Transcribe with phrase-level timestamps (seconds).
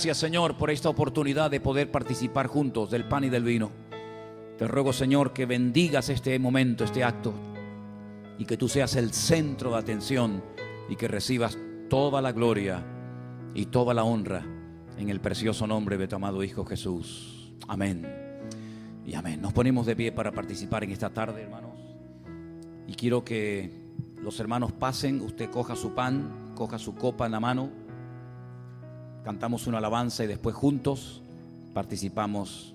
[0.00, 3.70] Gracias Señor por esta oportunidad de poder participar juntos del pan y del vino.
[4.56, 7.34] Te ruego Señor que bendigas este momento, este acto,
[8.38, 10.42] y que tú seas el centro de atención
[10.88, 11.58] y que recibas
[11.90, 12.82] toda la gloria
[13.52, 14.42] y toda la honra
[14.96, 17.52] en el precioso nombre de tu amado Hijo Jesús.
[17.68, 18.06] Amén.
[19.04, 19.42] Y amén.
[19.42, 21.76] Nos ponemos de pie para participar en esta tarde, hermanos.
[22.86, 23.92] Y quiero que
[24.22, 27.79] los hermanos pasen, usted coja su pan, coja su copa en la mano
[29.24, 31.22] cantamos una alabanza y después juntos
[31.74, 32.74] participamos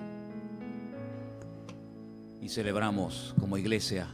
[2.42, 4.08] y celebramos como iglesia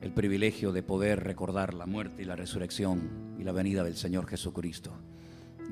[0.00, 4.26] el privilegio de poder recordar la muerte y la resurrección y la venida del Señor
[4.26, 4.92] Jesucristo.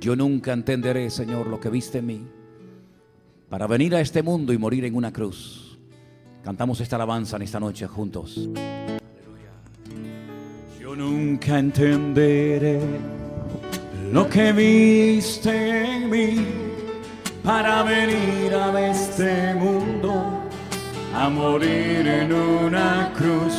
[0.00, 2.26] Yo nunca entenderé, Señor, lo que viste en mí
[3.50, 5.78] para venir a este mundo y morir en una cruz.
[6.42, 8.48] Cantamos esta alabanza en esta noche juntos.
[8.56, 9.50] Aleluya.
[10.80, 12.80] Yo nunca entenderé
[14.12, 16.46] lo que viste en mí
[17.42, 20.42] para venir a este mundo
[21.14, 23.54] a morir en una cruz.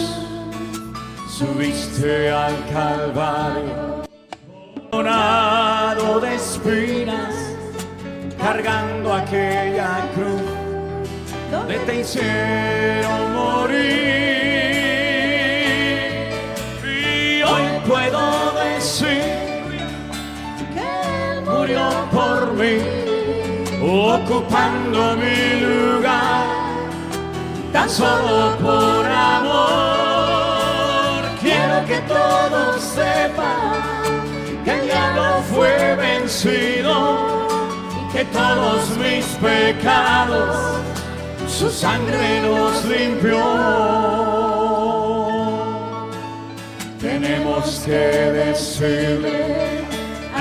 [1.27, 4.03] Subiste al Calvario,
[4.91, 7.35] coronado de espinas,
[8.37, 10.43] cargando aquella cruz
[11.49, 13.83] donde te hicieron morir.
[16.85, 18.52] Y hoy puedo
[22.11, 22.77] por mí,
[23.81, 26.45] ocupando mi lugar,
[27.71, 30.43] tan solo por amor.
[31.41, 33.81] Quiero que todos sepan
[34.65, 37.43] que el diablo fue vencido
[38.11, 40.55] que todos mis pecados
[41.47, 43.43] su sangre nos limpió.
[46.99, 49.82] Tenemos que decirle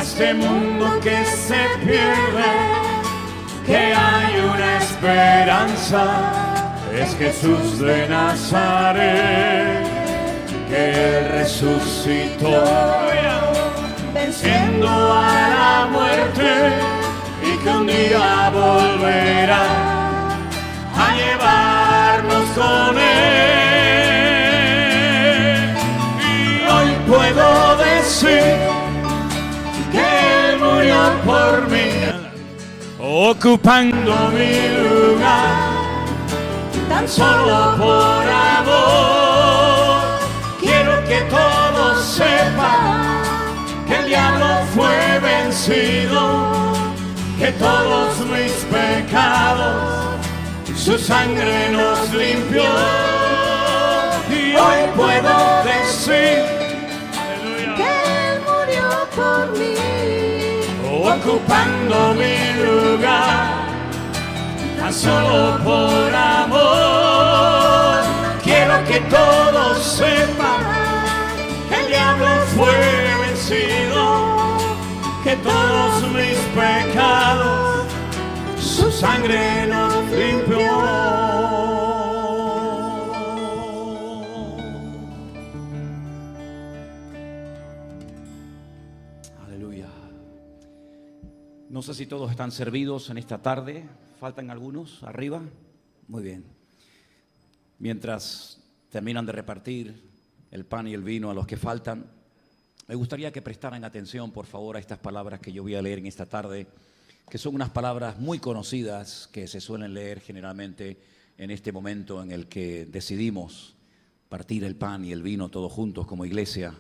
[0.02, 2.52] este mundo que se pierde,
[3.64, 6.02] que hay una esperanza,
[6.92, 9.86] es Jesús de Nazaret,
[10.68, 12.64] que resucitó,
[14.12, 16.50] venciendo a la muerte
[17.44, 19.66] y que un día volverá
[20.96, 23.12] a llevarnos con Él.
[26.28, 28.81] Y hoy puedo decir,
[31.24, 31.90] por mí,
[32.98, 35.56] ocupando mi lugar,
[36.88, 38.24] tan solo por
[38.58, 40.02] amor.
[40.60, 43.22] Quiero que todos sepan
[43.86, 46.72] que el diablo fue vencido,
[47.38, 50.02] que todos mis pecados
[50.84, 52.64] su sangre nos limpió.
[54.30, 56.51] Y hoy puedo decir
[61.16, 63.66] ocupando mi lugar,
[64.78, 68.02] tan solo por amor.
[68.42, 70.62] Quiero que todos sepan
[71.68, 72.74] que el diablo fue
[73.26, 74.56] vencido,
[75.24, 77.86] que todos mis pecados
[78.58, 81.21] su sangre nos limpió.
[91.82, 93.82] No sé si todos están servidos en esta tarde.
[94.20, 95.42] ¿Faltan algunos arriba?
[96.06, 96.44] Muy bien.
[97.80, 100.00] Mientras terminan de repartir
[100.52, 102.06] el pan y el vino a los que faltan,
[102.86, 105.98] me gustaría que prestaran atención, por favor, a estas palabras que yo voy a leer
[105.98, 106.68] en esta tarde,
[107.28, 111.00] que son unas palabras muy conocidas que se suelen leer generalmente
[111.36, 113.74] en este momento en el que decidimos
[114.28, 116.74] partir el pan y el vino todos juntos como iglesia.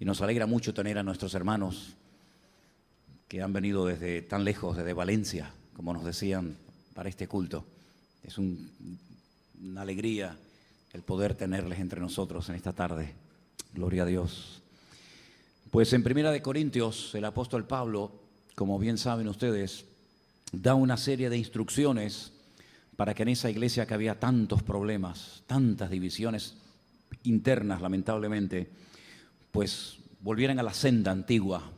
[0.00, 1.96] Y nos alegra mucho tener a nuestros hermanos
[3.28, 6.56] que han venido desde tan lejos, desde Valencia, como nos decían,
[6.94, 7.64] para este culto.
[8.22, 10.36] Es una alegría
[10.92, 13.14] el poder tenerles entre nosotros en esta tarde.
[13.74, 14.62] Gloria a Dios.
[15.70, 18.12] Pues en Primera de Corintios, el apóstol Pablo,
[18.54, 19.84] como bien saben ustedes,
[20.52, 22.32] da una serie de instrucciones
[22.96, 26.56] para que en esa iglesia que había tantos problemas, tantas divisiones
[27.24, 28.70] internas, lamentablemente,
[29.50, 31.72] pues volvieran a la senda antigua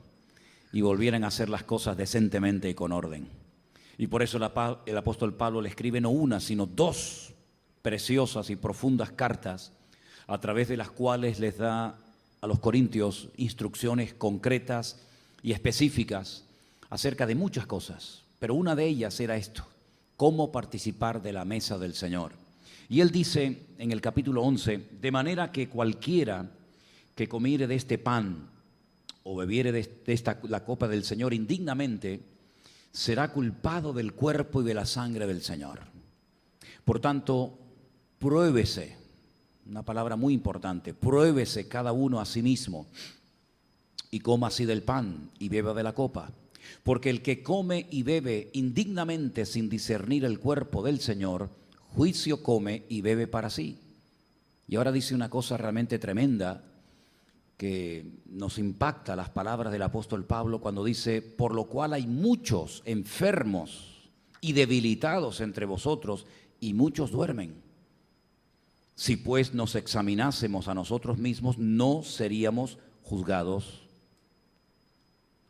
[0.73, 3.29] y volvieran a hacer las cosas decentemente y con orden.
[3.97, 4.39] Y por eso
[4.87, 7.35] el apóstol Pablo le escribe no una, sino dos
[7.83, 9.73] preciosas y profundas cartas
[10.27, 11.99] a través de las cuales les da
[12.41, 15.01] a los corintios instrucciones concretas
[15.43, 16.45] y específicas
[16.91, 18.23] acerca de muchas cosas.
[18.39, 19.67] Pero una de ellas era esto,
[20.17, 22.33] cómo participar de la mesa del Señor.
[22.89, 26.51] Y él dice en el capítulo 11, de manera que cualquiera
[27.15, 28.49] que comiere de este pan
[29.31, 32.23] o bebiere de esta, la copa del Señor indignamente,
[32.91, 35.81] será culpado del cuerpo y de la sangre del Señor.
[36.83, 37.59] Por tanto,
[38.19, 38.97] pruébese,
[39.67, 42.87] una palabra muy importante, pruébese cada uno a sí mismo
[44.11, 46.33] y coma así del pan y beba de la copa.
[46.83, 51.51] Porque el que come y bebe indignamente sin discernir el cuerpo del Señor,
[51.95, 53.79] juicio come y bebe para sí.
[54.67, 56.65] Y ahora dice una cosa realmente tremenda
[57.59, 62.83] que nos impacta las palabras del apóstol Pablo cuando dice, por lo cual hay muchos
[62.87, 64.11] enfermos
[64.41, 66.25] y debilitados entre vosotros
[66.61, 67.61] y muchos duermen.
[68.95, 73.89] Si pues nos examinásemos a nosotros mismos, no seríamos juzgados,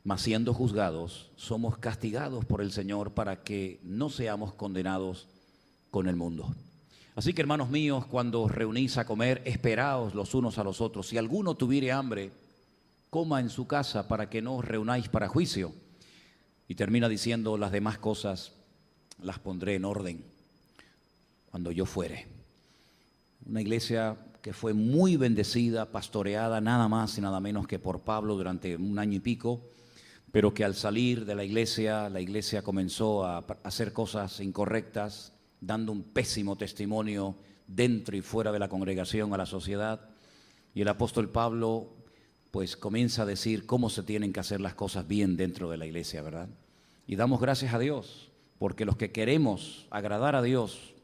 [0.02, 5.28] mas siendo juzgados, somos castigados por el Señor para que no seamos condenados
[5.90, 6.54] con el mundo.
[7.18, 11.08] Así que hermanos míos, cuando os reunís a comer, esperaos los unos a los otros.
[11.08, 12.30] Si alguno tuviere hambre,
[13.10, 15.72] coma en su casa para que no os reunáis para juicio.
[16.68, 18.52] Y termina diciendo las demás cosas,
[19.20, 20.24] las pondré en orden
[21.50, 22.28] cuando yo fuere.
[23.46, 28.36] Una iglesia que fue muy bendecida, pastoreada nada más y nada menos que por Pablo
[28.36, 29.60] durante un año y pico,
[30.30, 35.92] pero que al salir de la iglesia, la iglesia comenzó a hacer cosas incorrectas, dando
[35.92, 40.10] un pésimo testimonio dentro y fuera de la congregación a la sociedad.
[40.74, 41.94] Y el apóstol Pablo
[42.50, 45.86] pues comienza a decir cómo se tienen que hacer las cosas bien dentro de la
[45.86, 46.48] iglesia, ¿verdad?
[47.06, 50.94] Y damos gracias a Dios, porque los que queremos agradar a Dios,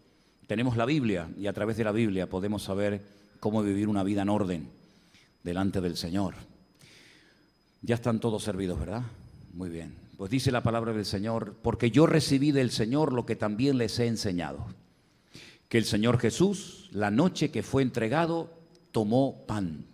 [0.46, 3.02] tenemos la Biblia y a través de la Biblia podemos saber
[3.40, 4.68] cómo vivir una vida en orden
[5.42, 6.34] delante del Señor.
[7.82, 9.02] Ya están todos servidos, ¿verdad?
[9.52, 10.03] Muy bien.
[10.16, 13.98] Pues dice la palabra del Señor, porque yo recibí del Señor lo que también les
[13.98, 14.66] he enseñado,
[15.68, 18.50] que el Señor Jesús, la noche que fue entregado,
[18.92, 19.86] tomó pan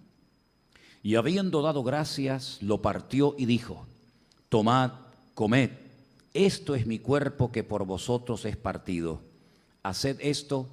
[1.03, 3.87] y habiendo dado gracias, lo partió y dijo,
[4.51, 4.93] tomad,
[5.35, 5.71] comed,
[6.35, 9.23] esto es mi cuerpo que por vosotros es partido,
[9.83, 10.69] haced esto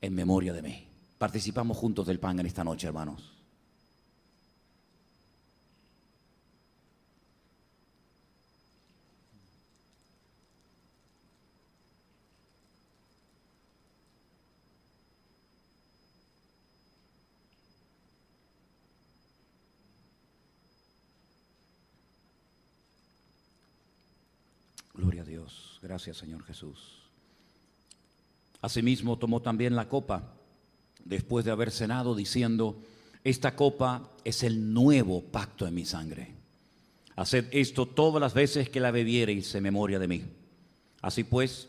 [0.00, 0.86] en memoria de mí.
[1.18, 3.36] Participamos juntos del pan en esta noche, hermanos.
[24.96, 25.26] Gloria a
[25.82, 27.06] Gracias, Señor Jesús.
[28.60, 30.34] Asimismo tomó también la copa
[31.04, 32.82] después de haber cenado diciendo,
[33.24, 36.34] esta copa es el nuevo pacto en mi sangre.
[37.16, 40.24] Haced esto todas las veces que la bebiereis en memoria de mí.
[41.00, 41.68] Así pues,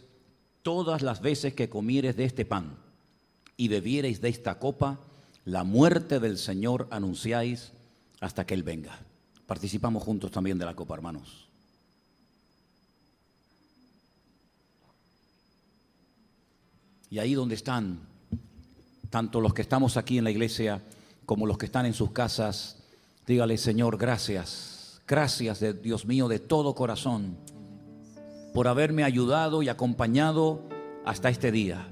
[0.62, 2.78] todas las veces que comiereis de este pan
[3.56, 5.00] y bebiereis de esta copa,
[5.46, 7.72] la muerte del Señor anunciáis
[8.20, 9.00] hasta que Él venga.
[9.46, 11.47] Participamos juntos también de la copa, hermanos.
[17.10, 18.00] Y ahí donde están,
[19.10, 20.82] tanto los que estamos aquí en la iglesia
[21.26, 22.78] como los que están en sus casas,
[23.26, 27.38] dígale, Señor, gracias, gracias de Dios mío de todo corazón
[28.54, 30.62] por haberme ayudado y acompañado
[31.06, 31.88] hasta este día.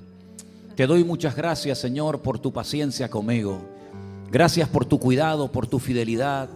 [0.76, 3.62] Te doy muchas gracias, Señor, por tu paciencia conmigo.
[4.32, 6.50] Gracias por tu cuidado, por tu fidelidad,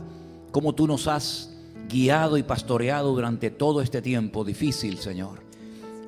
[0.52, 1.52] como tú nos has
[1.88, 5.49] guiado y pastoreado durante todo este tiempo difícil, Señor.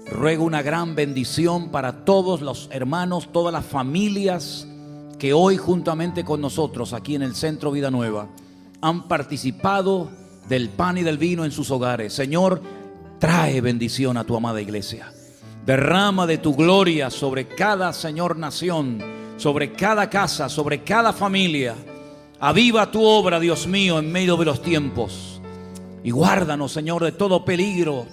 [0.09, 4.67] Ruego una gran bendición para todos los hermanos, todas las familias
[5.19, 8.27] que hoy juntamente con nosotros aquí en el Centro Vida Nueva
[8.81, 10.09] han participado
[10.49, 12.13] del pan y del vino en sus hogares.
[12.13, 12.61] Señor,
[13.19, 15.13] trae bendición a tu amada iglesia.
[15.65, 18.97] Derrama de tu gloria sobre cada, Señor, nación,
[19.37, 21.75] sobre cada casa, sobre cada familia.
[22.39, 25.39] Aviva tu obra, Dios mío, en medio de los tiempos.
[26.03, 28.07] Y guárdanos, Señor, de todo peligro,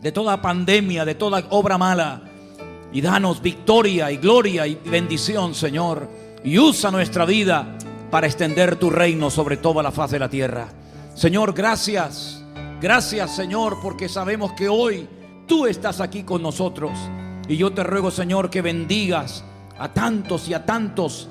[0.00, 2.22] de toda pandemia, de toda obra mala.
[2.92, 6.08] Y danos victoria y gloria y bendición, Señor.
[6.44, 7.76] Y usa nuestra vida
[8.10, 10.68] para extender tu reino sobre toda la faz de la tierra.
[11.14, 12.42] Señor, gracias.
[12.80, 15.08] Gracias, Señor, porque sabemos que hoy
[15.46, 16.92] tú estás aquí con nosotros.
[17.48, 19.44] Y yo te ruego, Señor, que bendigas
[19.78, 21.28] a tantos y a tantos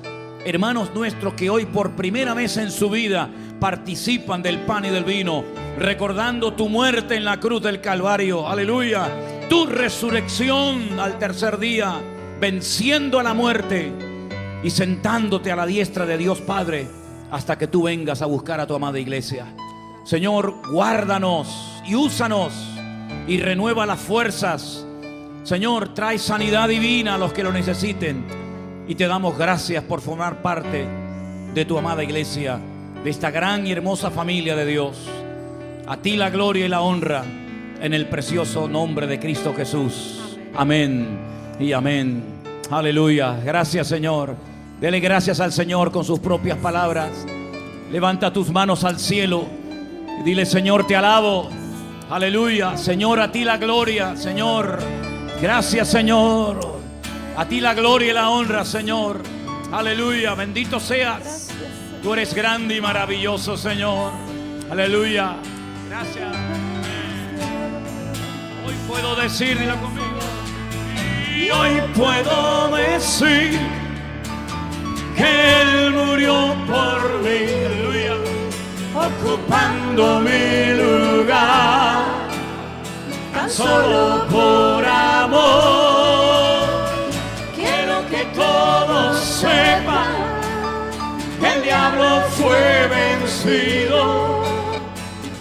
[0.48, 3.28] hermanos nuestros que hoy por primera vez en su vida
[3.60, 5.44] participan del pan y del vino,
[5.78, 9.10] recordando tu muerte en la cruz del Calvario, aleluya,
[9.50, 12.00] tu resurrección al tercer día,
[12.40, 13.92] venciendo a la muerte
[14.62, 16.88] y sentándote a la diestra de Dios Padre
[17.30, 19.54] hasta que tú vengas a buscar a tu amada iglesia.
[20.04, 22.54] Señor, guárdanos y úsanos
[23.26, 24.86] y renueva las fuerzas.
[25.42, 28.47] Señor, trae sanidad divina a los que lo necesiten.
[28.88, 30.86] Y te damos gracias por formar parte
[31.52, 32.58] de tu amada iglesia
[33.04, 35.06] de esta gran y hermosa familia de Dios.
[35.86, 37.22] A ti la gloria y la honra
[37.82, 40.38] en el precioso nombre de Cristo Jesús.
[40.56, 41.18] Amén
[41.60, 42.22] y amén.
[42.70, 43.38] Aleluya.
[43.44, 44.34] Gracias Señor.
[44.80, 47.10] Dele gracias al Señor con sus propias palabras.
[47.92, 49.44] Levanta tus manos al cielo
[50.18, 51.50] y dile Señor, te alabo.
[52.08, 52.78] Aleluya.
[52.78, 54.16] Señor, a ti la gloria.
[54.16, 54.78] Señor,
[55.42, 56.77] gracias Señor.
[57.38, 59.22] A ti la gloria y la honra, Señor.
[59.70, 60.34] Aleluya.
[60.34, 61.50] Bendito seas.
[62.02, 64.10] Tú eres grande y maravilloso, Señor.
[64.68, 65.36] Aleluya.
[65.88, 66.36] Gracias.
[68.66, 70.18] Hoy puedo decir, dilo conmigo.
[71.32, 73.56] Y hoy puedo decir
[75.16, 77.38] que Él murió por mí.
[77.66, 78.14] Aleluya.
[78.96, 82.04] Ocupando mi lugar.
[83.32, 85.87] Tan solo por amor.
[91.78, 94.42] Diablo fue vencido,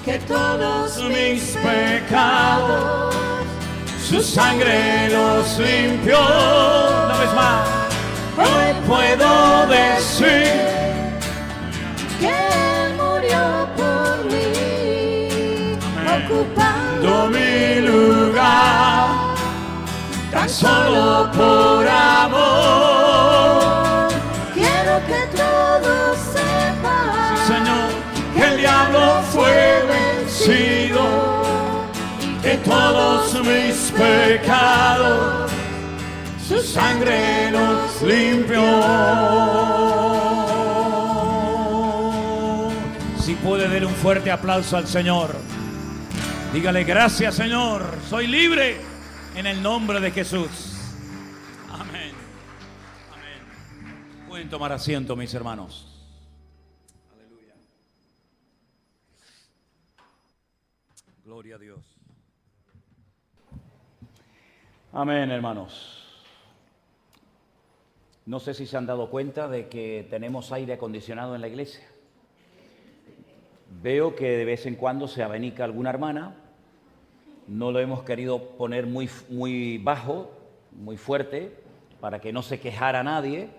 [0.06, 3.15] que todos mis pecados,
[4.08, 6.20] su sangre los limpió.
[6.20, 7.67] Una vez más,
[8.38, 10.53] hoy puedo decir
[12.22, 12.38] que
[13.01, 15.75] murió por mí,
[16.17, 19.08] ocupando mi lugar,
[20.32, 22.97] tan solo por amor.
[32.48, 35.51] Que todos mis pecados,
[36.48, 38.62] su sangre los limpió.
[43.20, 45.36] Si puede dar un fuerte aplauso al Señor,
[46.54, 48.77] dígale gracias Señor, soy libre
[49.36, 50.77] en el nombre de Jesús.
[51.70, 52.13] Amén.
[53.12, 54.25] Amén.
[54.30, 55.94] Pueden tomar asiento, mis hermanos.
[61.25, 61.87] Gloria a Dios.
[65.00, 66.04] Amén, hermanos.
[68.25, 71.88] No sé si se han dado cuenta de que tenemos aire acondicionado en la iglesia.
[73.84, 76.34] Veo que de vez en cuando se abenica alguna hermana.
[77.48, 80.32] No lo hemos querido poner muy, muy bajo,
[80.72, 81.51] muy fuerte,
[82.01, 83.50] para que no se quejara nadie.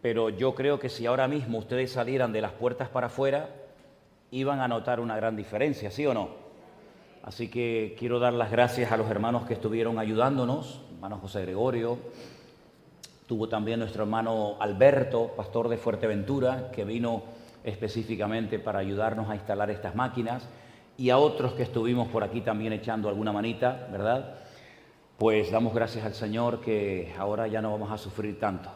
[0.00, 3.50] Pero yo creo que si ahora mismo ustedes salieran de las puertas para afuera,
[4.30, 6.45] iban a notar una gran diferencia, ¿sí o no?
[7.22, 11.98] Así que quiero dar las gracias a los hermanos que estuvieron ayudándonos, hermano José Gregorio,
[13.26, 17.24] tuvo también nuestro hermano Alberto, pastor de Fuerteventura, que vino
[17.64, 20.48] específicamente para ayudarnos a instalar estas máquinas,
[20.96, 24.36] y a otros que estuvimos por aquí también echando alguna manita, ¿verdad?
[25.18, 28.70] Pues damos gracias al Señor que ahora ya no vamos a sufrir tanto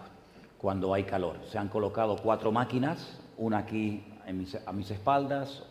[0.58, 1.36] cuando hay calor.
[1.50, 5.62] Se han colocado cuatro máquinas, una aquí en mis- a mis espaldas,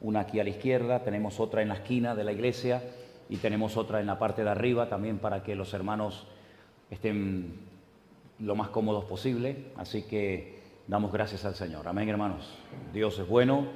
[0.00, 2.82] una aquí a la izquierda, tenemos otra en la esquina de la iglesia
[3.28, 6.26] y tenemos otra en la parte de arriba también para que los hermanos
[6.90, 7.60] estén
[8.38, 9.66] lo más cómodos posible.
[9.76, 11.86] Así que damos gracias al Señor.
[11.86, 12.58] Amén, hermanos.
[12.92, 13.66] Dios es bueno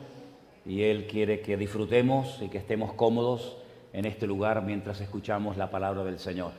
[0.67, 3.59] y Él quiere que disfrutemos y que estemos cómodos
[3.93, 6.53] en este lugar mientras escuchamos la palabra del Señor.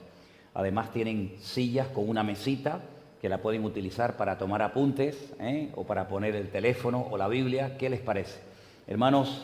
[0.53, 2.81] Además tienen sillas con una mesita
[3.21, 5.71] que la pueden utilizar para tomar apuntes ¿eh?
[5.75, 7.77] o para poner el teléfono o la Biblia.
[7.77, 8.39] ¿Qué les parece?
[8.87, 9.43] Hermanos,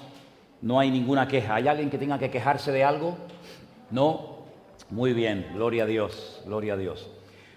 [0.61, 1.55] no hay ninguna queja.
[1.55, 3.17] ¿Hay alguien que tenga que quejarse de algo?
[3.89, 4.41] No.
[4.89, 7.09] Muy bien, gloria a Dios, gloria a Dios.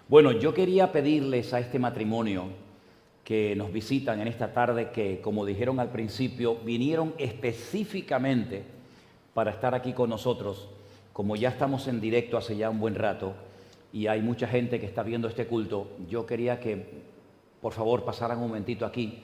[0.09, 2.45] Bueno, yo quería pedirles a este matrimonio
[3.25, 8.63] que nos visitan en esta tarde, que como dijeron al principio, vinieron específicamente
[9.33, 10.69] para estar aquí con nosotros,
[11.13, 13.35] como ya estamos en directo hace ya un buen rato
[13.93, 16.85] y hay mucha gente que está viendo este culto, yo quería que
[17.61, 19.21] por favor pasaran un momentito aquí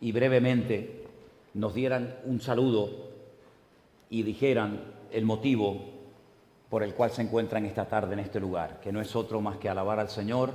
[0.00, 1.04] y brevemente
[1.54, 3.13] nos dieran un saludo
[4.14, 4.80] y dijeran
[5.10, 5.92] el motivo
[6.70, 9.58] por el cual se encuentran esta tarde en este lugar, que no es otro más
[9.58, 10.54] que alabar al Señor.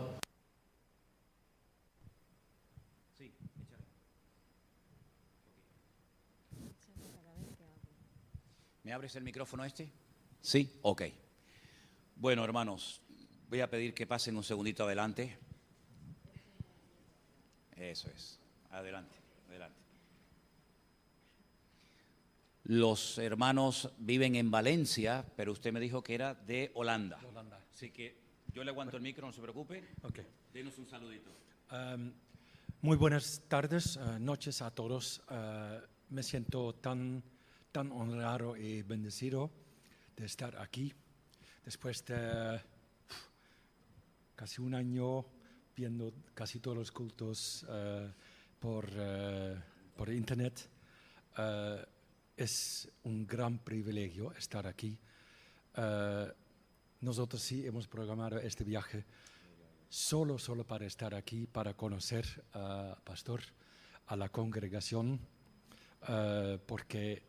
[8.83, 9.91] ¿Me abres el micrófono este?
[10.39, 11.01] Sí, ok.
[12.15, 13.01] Bueno, hermanos,
[13.49, 15.37] voy a pedir que pasen un segundito adelante.
[17.75, 18.39] Eso es.
[18.71, 19.18] Adelante.
[22.69, 27.19] Los hermanos viven en Valencia, pero usted me dijo que era de Holanda.
[27.27, 27.65] Holanda.
[27.73, 28.15] Así que
[28.53, 29.83] yo le aguanto el micro, no se preocupe.
[30.03, 30.19] Ok.
[30.53, 31.31] Denos un saludito.
[31.71, 32.13] Um,
[32.81, 35.19] muy buenas tardes, eh, noches a todos.
[35.31, 37.23] Eh, me siento tan,
[37.71, 39.49] tan honrado y bendecido
[40.15, 40.93] de estar aquí
[41.65, 42.53] después de
[43.09, 43.29] uf,
[44.35, 45.25] casi un año
[45.75, 48.13] viendo casi todos los cultos eh,
[48.59, 48.91] por,
[49.95, 50.69] por internet.
[52.39, 54.97] Es un gran privilegio estar aquí.
[55.75, 56.33] Eh,
[57.01, 59.03] nosotros sí hemos programado este viaje
[59.89, 63.41] solo, solo para estar aquí, para conocer al pastor,
[64.07, 65.19] a la congregación,
[66.07, 67.23] eh, porque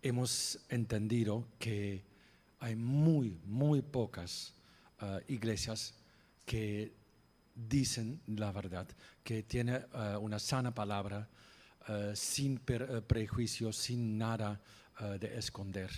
[0.00, 2.04] hemos entendido que
[2.60, 4.54] hay muy, muy pocas
[5.00, 5.92] eh, iglesias
[6.44, 6.94] que
[7.52, 8.86] dicen la verdad,
[9.24, 9.84] que tienen
[10.20, 11.28] una sana palabra,
[11.88, 14.60] eh, sin per- eh, prejuicios, sin nada
[15.00, 15.90] eh, de esconder.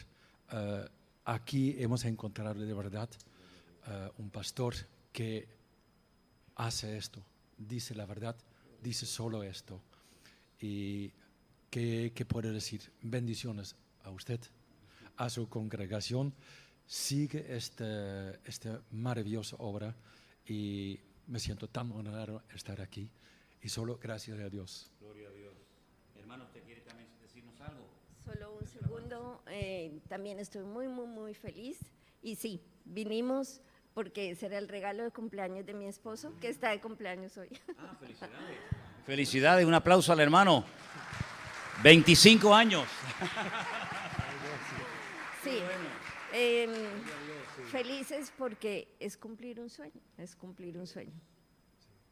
[1.24, 3.10] Aquí hemos encontrado de verdad
[4.16, 4.74] un pastor
[5.12, 5.46] que
[6.56, 7.22] hace esto,
[7.58, 8.34] dice la verdad,
[8.82, 9.82] dice solo esto.
[10.58, 11.12] Y
[11.68, 12.80] ¿qué, qué puedo decir?
[13.02, 14.40] Bendiciones a usted,
[15.18, 16.32] a su congregación.
[16.86, 19.94] Sigue esta, esta maravillosa obra
[20.46, 23.10] y me siento tan honrado estar aquí.
[23.60, 24.90] Y solo gracias a Dios.
[24.98, 25.52] Gloria a Dios.
[26.16, 27.86] Hermano, ¿usted quiere también decirnos algo?
[28.24, 29.42] Solo un segundo.
[29.60, 31.78] Eh, también estoy muy, muy, muy feliz.
[32.22, 33.60] Y sí, vinimos
[33.94, 37.48] porque será el regalo de cumpleaños de mi esposo, que está de cumpleaños hoy.
[37.78, 38.58] Ah, felicidades.
[39.04, 40.64] Felicidades, un aplauso al hermano.
[41.82, 42.86] 25 años.
[45.42, 45.58] Sí.
[46.32, 46.70] em,
[47.70, 51.12] felices porque es cumplir un sueño, es cumplir un sueño.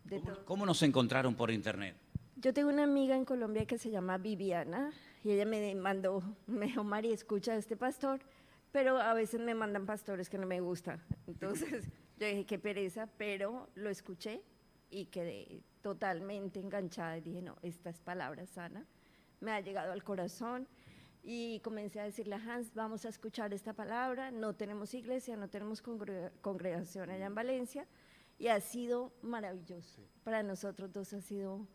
[0.05, 0.45] De ¿Cómo, todo.
[0.45, 1.97] cómo nos encontraron por internet?
[2.37, 4.93] Yo tengo una amiga en Colombia que se llama Viviana
[5.25, 8.21] y ella me mandó, me dijo, Mari, escucha a este pastor,
[8.73, 11.03] pero a veces me mandan pastores que no me gustan.
[11.27, 11.87] Entonces
[12.19, 14.43] yo dije, qué pereza, pero lo escuché
[14.91, 18.87] y quedé totalmente enganchada y dije, no, esta es palabra sana,
[19.41, 20.69] me ha llegado al corazón
[21.23, 25.49] y comencé a decirle a Hans, vamos a escuchar esta palabra, no tenemos iglesia, no
[25.49, 27.87] tenemos congre- congregación allá en Valencia
[28.39, 30.03] y ha sido maravilloso.
[30.23, 31.67] Para nosotros dos ha sido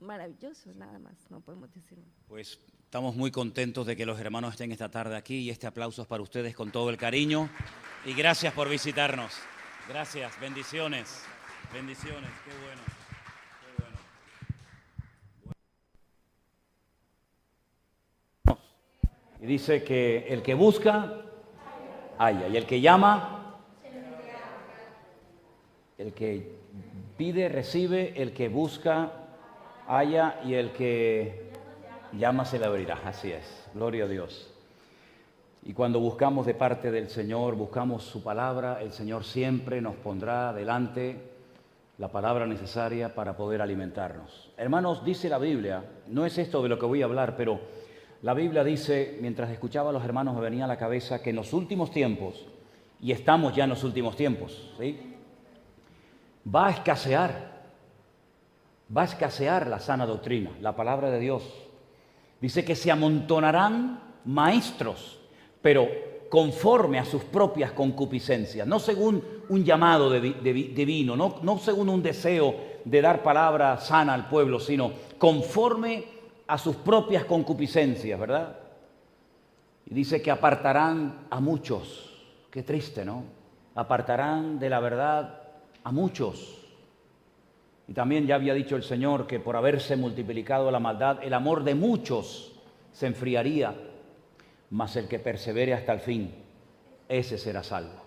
[0.00, 2.08] maravilloso, nada más, no podemos decir más.
[2.28, 6.02] Pues estamos muy contentos de que los hermanos estén esta tarde aquí y este aplauso
[6.02, 7.48] es para ustedes con todo el cariño.
[8.04, 9.32] Y gracias por visitarnos.
[9.88, 11.22] Gracias, bendiciones.
[11.72, 12.82] Bendiciones, qué bueno.
[13.60, 13.72] Qué
[18.44, 18.58] bueno.
[19.40, 21.22] Y dice que el que busca,
[22.18, 22.48] haya.
[22.48, 23.60] Y el que llama,
[25.98, 26.56] el que
[27.16, 28.20] pide, recibe.
[28.20, 29.25] El que busca,
[29.88, 30.40] haya.
[30.44, 31.50] Y el que
[32.12, 33.00] llama, se le abrirá.
[33.04, 33.44] Así es.
[33.74, 34.52] Gloria a Dios.
[35.62, 40.52] Y cuando buscamos de parte del Señor, buscamos su palabra, el Señor siempre nos pondrá
[40.52, 41.16] delante
[41.98, 44.52] la palabra necesaria para poder alimentarnos.
[44.56, 47.58] Hermanos, dice la Biblia, no es esto de lo que voy a hablar, pero
[48.22, 51.36] la Biblia dice, mientras escuchaba a los hermanos me venía a la cabeza que en
[51.36, 52.46] los últimos tiempos,
[53.00, 55.14] y estamos ya en los últimos tiempos, ¿sí?
[56.54, 57.55] va a escasear,
[58.94, 61.42] va a escasear la sana doctrina, la palabra de Dios.
[62.40, 65.18] Dice que se amontonarán maestros,
[65.62, 65.88] pero
[66.28, 72.54] conforme a sus propias concupiscencias, no según un llamado divino, no, no según un deseo
[72.84, 76.04] de dar palabra sana al pueblo, sino conforme
[76.46, 78.56] a sus propias concupiscencias, ¿verdad?
[79.86, 82.12] Y dice que apartarán a muchos,
[82.50, 83.24] qué triste, ¿no?
[83.74, 85.42] Apartarán de la verdad
[85.84, 86.65] a muchos.
[87.88, 91.62] Y también ya había dicho el Señor que por haberse multiplicado la maldad, el amor
[91.62, 92.52] de muchos
[92.92, 93.74] se enfriaría,
[94.70, 96.34] mas el que persevere hasta el fin,
[97.08, 98.02] ese será salvo.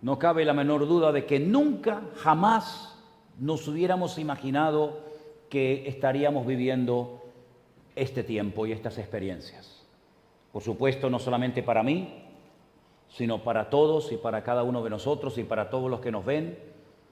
[0.00, 2.98] No cabe la menor duda de que nunca, jamás
[3.38, 5.00] nos hubiéramos imaginado
[5.50, 7.24] que estaríamos viviendo
[7.96, 9.82] este tiempo y estas experiencias.
[10.52, 12.22] Por supuesto, no solamente para mí,
[13.08, 16.24] sino para todos y para cada uno de nosotros y para todos los que nos
[16.24, 16.58] ven.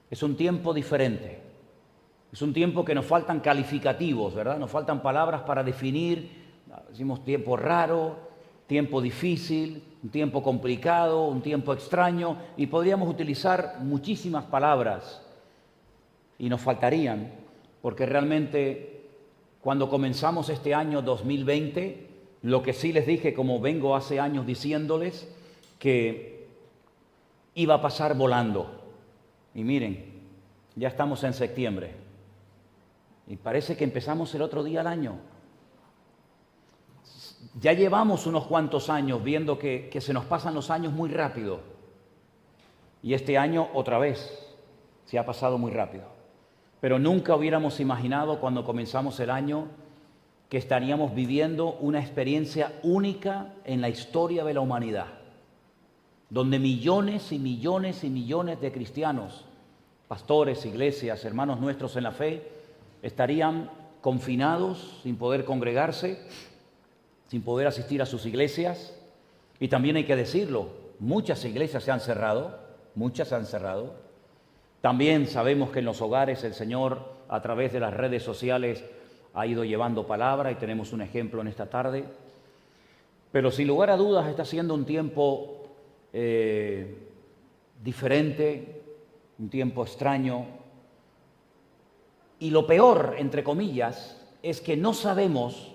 [0.09, 1.52] Es un tiempo diferente.
[2.33, 4.57] Es un tiempo que nos faltan calificativos, ¿verdad?
[4.57, 6.31] Nos faltan palabras para definir.
[6.89, 8.17] Decimos tiempo raro,
[8.65, 15.21] tiempo difícil, un tiempo complicado, un tiempo extraño, y podríamos utilizar muchísimas palabras
[16.39, 17.31] y nos faltarían,
[17.83, 19.11] porque realmente
[19.61, 22.09] cuando comenzamos este año 2020,
[22.41, 25.31] lo que sí les dije, como vengo hace años diciéndoles,
[25.77, 26.47] que
[27.53, 28.71] iba a pasar volando.
[29.53, 30.03] Y miren,
[30.75, 32.02] ya estamos en septiembre.
[33.27, 35.15] Y parece que empezamos el otro día del año.
[37.59, 41.61] Ya llevamos unos cuantos años viendo que, que se nos pasan los años muy rápido.
[43.01, 44.43] Y este año otra vez
[45.05, 46.05] se ha pasado muy rápido.
[46.81, 49.67] Pero nunca hubiéramos imaginado cuando comenzamos el año
[50.53, 55.07] que estaríamos viviendo una experiencia única en la historia de la humanidad,
[56.29, 59.45] donde millones y millones y millones de cristianos,
[60.07, 62.51] pastores, iglesias, hermanos nuestros en la fe,
[63.03, 63.69] estarían
[64.01, 66.19] confinados sin poder congregarse,
[67.27, 68.97] sin poder asistir a sus iglesias,
[69.59, 72.57] y también hay que decirlo, Muchas iglesias se han cerrado,
[72.95, 73.93] muchas se han cerrado.
[74.79, 78.85] También sabemos que en los hogares el Señor a través de las redes sociales
[79.33, 82.05] ha ido llevando palabra y tenemos un ejemplo en esta tarde.
[83.33, 85.67] Pero sin lugar a dudas está siendo un tiempo
[86.13, 86.95] eh,
[87.83, 88.81] diferente,
[89.39, 90.45] un tiempo extraño.
[92.43, 95.71] Y lo peor, entre comillas, es que no sabemos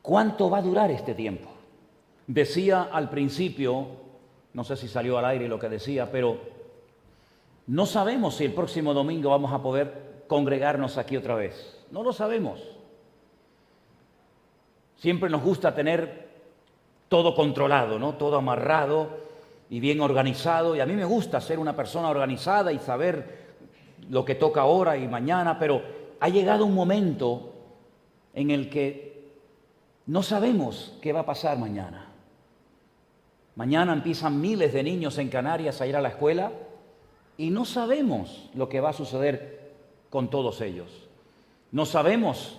[0.00, 1.48] cuánto va a durar este tiempo.
[2.28, 3.88] Decía al principio,
[4.52, 6.38] no sé si salió al aire lo que decía, pero
[7.66, 11.84] no sabemos si el próximo domingo vamos a poder congregarnos aquí otra vez.
[11.90, 12.60] No lo sabemos.
[14.98, 16.28] Siempre nos gusta tener
[17.08, 18.14] todo controlado, ¿no?
[18.14, 19.18] Todo amarrado
[19.68, 20.76] y bien organizado.
[20.76, 23.45] Y a mí me gusta ser una persona organizada y saber
[24.10, 25.82] lo que toca ahora y mañana, pero
[26.20, 27.52] ha llegado un momento
[28.34, 29.30] en el que
[30.06, 32.06] no sabemos qué va a pasar mañana.
[33.56, 36.52] Mañana empiezan miles de niños en Canarias a ir a la escuela
[37.38, 39.72] y no sabemos lo que va a suceder
[40.10, 41.08] con todos ellos.
[41.72, 42.58] No sabemos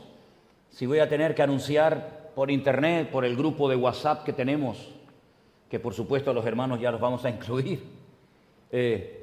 [0.70, 4.90] si voy a tener que anunciar por internet, por el grupo de WhatsApp que tenemos,
[5.70, 7.84] que por supuesto los hermanos ya los vamos a incluir.
[8.72, 9.17] Eh,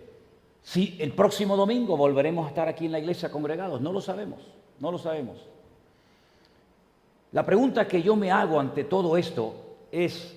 [0.65, 4.41] si el próximo domingo volveremos a estar aquí en la iglesia congregados, no lo sabemos,
[4.81, 5.39] no lo sabemos.
[7.31, 9.55] La pregunta que yo me hago ante todo esto
[9.93, 10.35] es,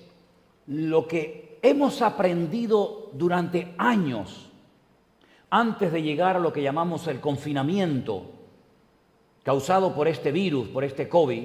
[0.68, 4.50] lo que hemos aprendido durante años
[5.48, 8.22] antes de llegar a lo que llamamos el confinamiento
[9.42, 11.44] causado por este virus, por este COVID,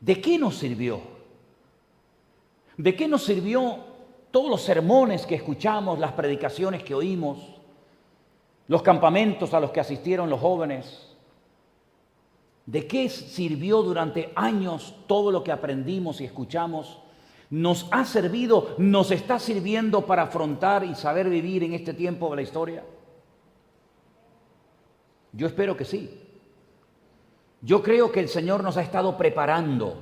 [0.00, 1.00] ¿de qué nos sirvió?
[2.76, 3.78] ¿De qué nos sirvió
[4.30, 7.55] todos los sermones que escuchamos, las predicaciones que oímos,
[8.68, 11.14] los campamentos a los que asistieron los jóvenes?
[12.64, 17.00] ¿De qué sirvió durante años todo lo que aprendimos y escuchamos?
[17.50, 22.36] nos ha servido, nos está sirviendo para afrontar y saber vivir en este tiempo de
[22.36, 22.84] la historia?
[25.32, 26.22] Yo espero que sí.
[27.60, 29.98] Yo creo que el Señor nos ha estado preparando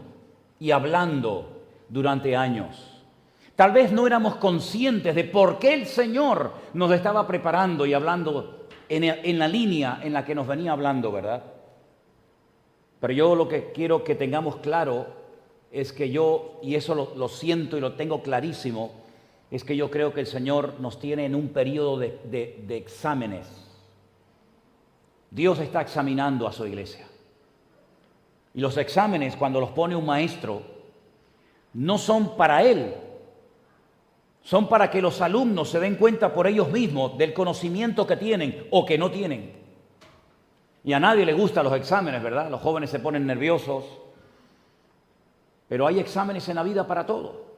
[0.58, 2.93] y hablando durante años.
[3.56, 8.66] Tal vez no éramos conscientes de por qué el Señor nos estaba preparando y hablando
[8.88, 11.44] en, la línea en la que nos venía hablando, ¿verdad?
[13.00, 15.06] Pero yo lo que quiero que tengamos claro
[15.70, 18.92] es que yo, y eso lo, siento y lo tengo clarísimo,
[19.50, 22.18] es que yo creo que el Señor nos tiene en un periodo de,
[22.66, 23.46] de exámenes.
[25.30, 27.06] Dios está examinando a su iglesia.
[28.52, 30.62] Y los exámenes, cuando los pone un maestro,
[31.72, 32.94] no son para él,
[34.44, 38.68] son para que los alumnos se den cuenta por ellos mismos del conocimiento que tienen
[38.70, 39.52] o que no tienen.
[40.84, 42.50] Y a nadie le gustan los exámenes, ¿verdad?
[42.50, 43.84] Los jóvenes se ponen nerviosos,
[45.66, 47.54] pero hay exámenes en la vida para todo.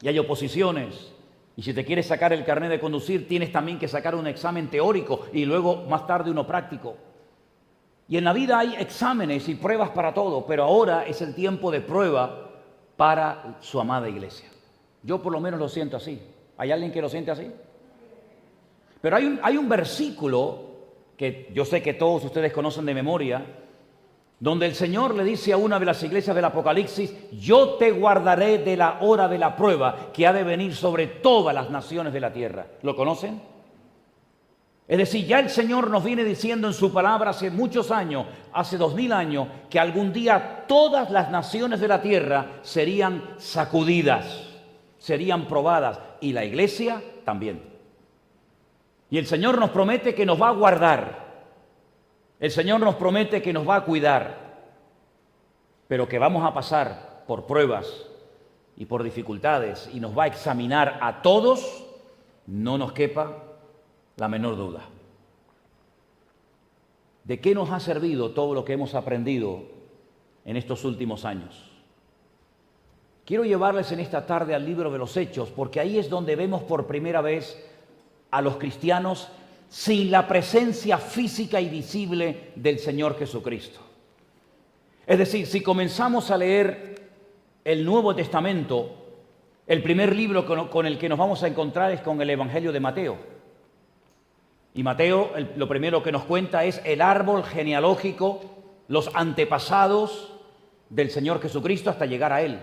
[0.00, 1.12] Y hay oposiciones.
[1.54, 4.68] Y si te quieres sacar el carnet de conducir, tienes también que sacar un examen
[4.68, 6.96] teórico y luego más tarde uno práctico.
[8.08, 11.70] Y en la vida hay exámenes y pruebas para todo, pero ahora es el tiempo
[11.70, 12.50] de prueba
[12.96, 14.51] para su amada iglesia.
[15.02, 16.20] Yo por lo menos lo siento así.
[16.56, 17.50] ¿Hay alguien que lo siente así?
[19.00, 20.72] Pero hay un, hay un versículo
[21.16, 23.44] que yo sé que todos ustedes conocen de memoria,
[24.38, 28.58] donde el Señor le dice a una de las iglesias del Apocalipsis, yo te guardaré
[28.58, 32.20] de la hora de la prueba que ha de venir sobre todas las naciones de
[32.20, 32.66] la tierra.
[32.82, 33.40] ¿Lo conocen?
[34.88, 38.76] Es decir, ya el Señor nos viene diciendo en su palabra hace muchos años, hace
[38.76, 44.51] dos mil años, que algún día todas las naciones de la tierra serían sacudidas,
[45.02, 47.60] serían probadas, y la iglesia también.
[49.10, 51.22] Y el Señor nos promete que nos va a guardar,
[52.38, 54.60] el Señor nos promete que nos va a cuidar,
[55.88, 58.06] pero que vamos a pasar por pruebas
[58.76, 61.84] y por dificultades y nos va a examinar a todos,
[62.46, 63.42] no nos quepa
[64.18, 64.82] la menor duda.
[67.24, 69.64] ¿De qué nos ha servido todo lo que hemos aprendido
[70.44, 71.71] en estos últimos años?
[73.24, 76.62] Quiero llevarles en esta tarde al libro de los Hechos, porque ahí es donde vemos
[76.62, 77.64] por primera vez
[78.30, 79.28] a los cristianos
[79.68, 83.80] sin la presencia física y visible del Señor Jesucristo.
[85.06, 87.10] Es decir, si comenzamos a leer
[87.64, 88.90] el Nuevo Testamento,
[89.66, 92.80] el primer libro con, el que nos vamos a encontrar es con el Evangelio de
[92.80, 93.16] Mateo.
[94.74, 98.40] Y Mateo lo primero que nos cuenta es el árbol genealógico,
[98.88, 100.32] los antepasados
[100.90, 102.58] del Señor Jesucristo hasta llegar a Él.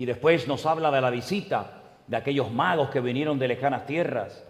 [0.00, 4.42] Y después nos habla de la visita de aquellos magos que vinieron de lejanas tierras,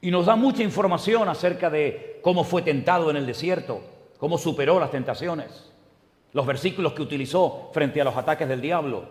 [0.00, 3.80] y nos da mucha información acerca de cómo fue tentado en el desierto,
[4.16, 5.72] cómo superó las tentaciones,
[6.32, 9.06] los versículos que utilizó frente a los ataques del diablo,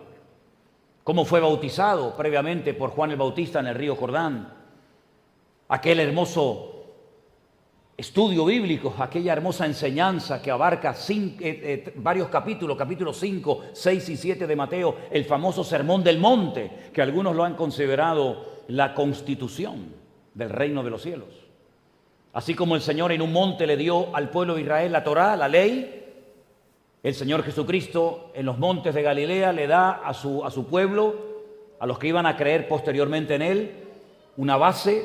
[1.04, 4.50] cómo fue bautizado previamente por Juan el Bautista en el río Jordán,
[5.68, 6.77] aquel hermoso
[7.98, 14.16] estudio bíblico, aquella hermosa enseñanza que abarca eh, eh, varios capítulos, capítulos 5, 6 y
[14.16, 19.92] 7 de Mateo, el famoso Sermón del Monte, que algunos lo han considerado la constitución
[20.32, 21.28] del reino de los cielos.
[22.34, 25.34] Así como el Señor en un monte le dio al pueblo de Israel la Torá,
[25.34, 26.04] la ley,
[27.02, 31.16] el Señor Jesucristo en los montes de Galilea le da a su, a su pueblo,
[31.80, 33.72] a los que iban a creer posteriormente en Él,
[34.36, 35.04] una base,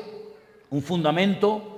[0.70, 1.73] un fundamento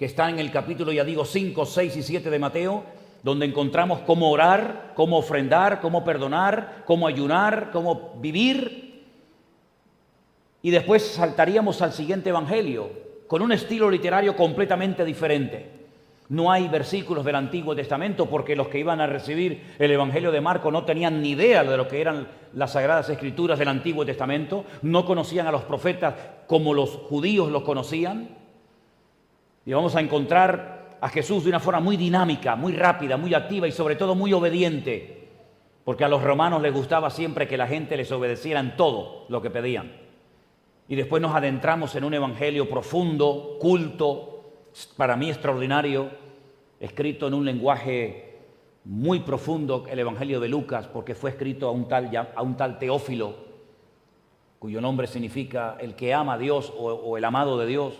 [0.00, 2.84] que está en el capítulo, ya digo, 5, 6 y 7 de Mateo,
[3.22, 9.04] donde encontramos cómo orar, cómo ofrendar, cómo perdonar, cómo ayunar, cómo vivir.
[10.62, 12.88] Y después saltaríamos al siguiente Evangelio,
[13.26, 15.70] con un estilo literario completamente diferente.
[16.30, 20.40] No hay versículos del Antiguo Testamento porque los que iban a recibir el Evangelio de
[20.40, 24.64] Marco no tenían ni idea de lo que eran las sagradas escrituras del Antiguo Testamento,
[24.80, 26.14] no conocían a los profetas
[26.46, 28.39] como los judíos los conocían.
[29.66, 33.66] Y vamos a encontrar a Jesús de una forma muy dinámica, muy rápida, muy activa
[33.68, 35.28] y sobre todo muy obediente,
[35.84, 39.40] porque a los romanos les gustaba siempre que la gente les obedeciera en todo lo
[39.40, 39.92] que pedían.
[40.88, 44.30] Y después nos adentramos en un evangelio profundo, culto,
[44.96, 46.10] para mí extraordinario,
[46.80, 48.38] escrito en un lenguaje
[48.84, 52.78] muy profundo, el Evangelio de Lucas, porque fue escrito a un tal, a un tal
[52.78, 53.34] Teófilo,
[54.58, 57.94] cuyo nombre significa el que ama a Dios o, o el amado de Dios.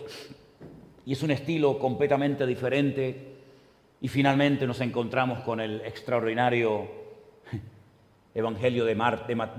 [1.05, 3.35] Y es un estilo completamente diferente.
[4.01, 6.87] Y finalmente nos encontramos con el extraordinario
[8.35, 8.95] Evangelio de,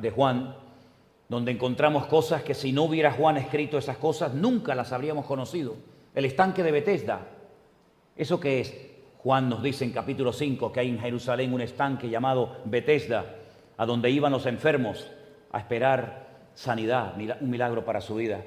[0.00, 0.56] de Juan,
[1.28, 5.76] donde encontramos cosas que si no hubiera Juan escrito esas cosas, nunca las habríamos conocido.
[6.14, 7.20] El estanque de Betesda.
[8.16, 8.74] ¿Eso qué es?
[9.22, 13.36] Juan nos dice en capítulo 5 que hay en Jerusalén un estanque llamado Betesda,
[13.76, 15.08] a donde iban los enfermos
[15.52, 18.42] a esperar sanidad, un milagro para su vida.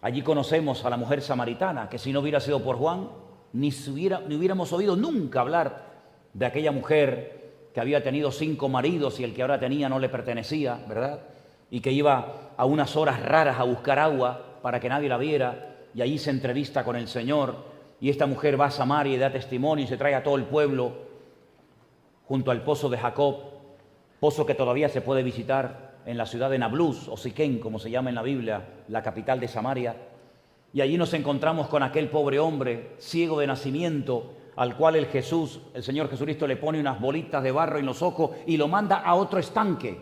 [0.00, 3.08] Allí conocemos a la mujer samaritana, que si no hubiera sido por Juan,
[3.52, 5.86] ni, ni hubiéramos oído nunca hablar
[6.32, 7.38] de aquella mujer
[7.74, 11.20] que había tenido cinco maridos y el que ahora tenía no le pertenecía, ¿verdad?
[11.70, 15.76] Y que iba a unas horas raras a buscar agua para que nadie la viera
[15.94, 17.56] y allí se entrevista con el Señor
[18.00, 20.44] y esta mujer va a Samaria y da testimonio y se trae a todo el
[20.44, 20.92] pueblo
[22.26, 23.36] junto al pozo de Jacob,
[24.20, 27.90] pozo que todavía se puede visitar en la ciudad de Nablus o Siquén, como se
[27.90, 29.94] llama en la Biblia, la capital de Samaria.
[30.72, 35.60] Y allí nos encontramos con aquel pobre hombre, ciego de nacimiento, al cual el Jesús,
[35.74, 38.96] el Señor Jesucristo le pone unas bolitas de barro en los ojos y lo manda
[38.96, 40.00] a otro estanque,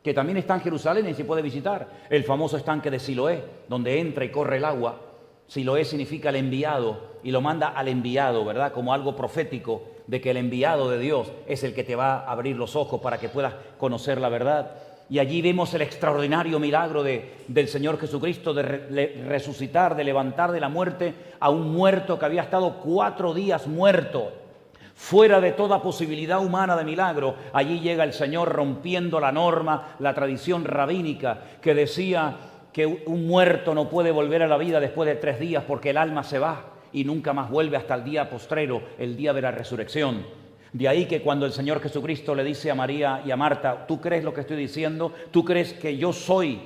[0.00, 3.98] que también está en Jerusalén y se puede visitar, el famoso estanque de Siloé, donde
[3.98, 5.00] entra y corre el agua.
[5.48, 8.70] Si lo es significa el enviado y lo manda al enviado, ¿verdad?
[8.70, 12.30] Como algo profético de que el enviado de Dios es el que te va a
[12.30, 14.87] abrir los ojos para que puedas conocer la verdad.
[15.10, 18.62] Y allí vemos el extraordinario milagro de, del Señor Jesucristo de
[19.26, 24.32] resucitar, de levantar de la muerte a un muerto que había estado cuatro días muerto,
[24.94, 27.36] fuera de toda posibilidad humana de milagro.
[27.54, 32.36] Allí llega el Señor rompiendo la norma, la tradición rabínica que decía
[32.72, 35.96] que un muerto no puede volver a la vida después de tres días porque el
[35.96, 39.50] alma se va y nunca más vuelve hasta el día postrero, el día de la
[39.52, 40.24] resurrección.
[40.72, 44.00] De ahí que cuando el Señor Jesucristo le dice a María y a Marta, ¿tú
[44.00, 45.12] crees lo que estoy diciendo?
[45.30, 46.60] ¿Tú crees que yo soy?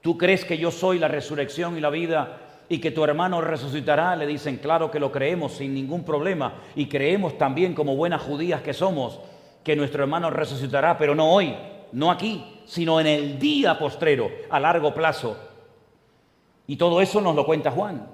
[0.00, 4.16] ¿Tú crees que yo soy la resurrección y la vida y que tu hermano resucitará?
[4.16, 8.62] Le dicen, claro que lo creemos sin ningún problema y creemos también como buenas judías
[8.62, 9.20] que somos
[9.66, 11.56] que nuestro hermano resucitará, pero no hoy,
[11.90, 15.36] no aquí, sino en el día postrero, a largo plazo.
[16.68, 18.06] Y todo eso nos lo cuenta Juan.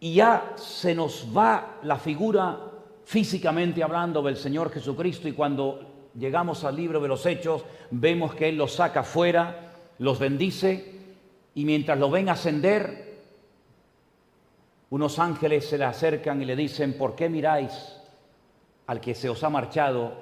[0.00, 2.58] Y ya se nos va la figura
[3.06, 8.48] físicamente hablando del Señor Jesucristo y cuando llegamos al libro de los Hechos vemos que
[8.48, 10.92] Él los saca fuera, los bendice
[11.54, 13.20] y mientras lo ven ascender,
[14.90, 17.96] unos ángeles se le acercan y le dicen, ¿por qué miráis
[18.88, 20.12] al que se os ha marchado?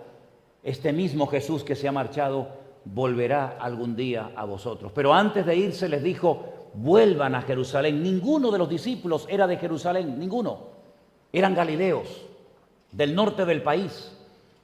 [0.63, 2.49] Este mismo Jesús que se ha marchado
[2.85, 4.93] volverá algún día a vosotros.
[4.95, 8.03] Pero antes de irse les dijo, vuelvan a Jerusalén.
[8.03, 10.75] Ninguno de los discípulos era de Jerusalén, ninguno.
[11.33, 12.27] Eran galileos,
[12.95, 14.17] del norte del país.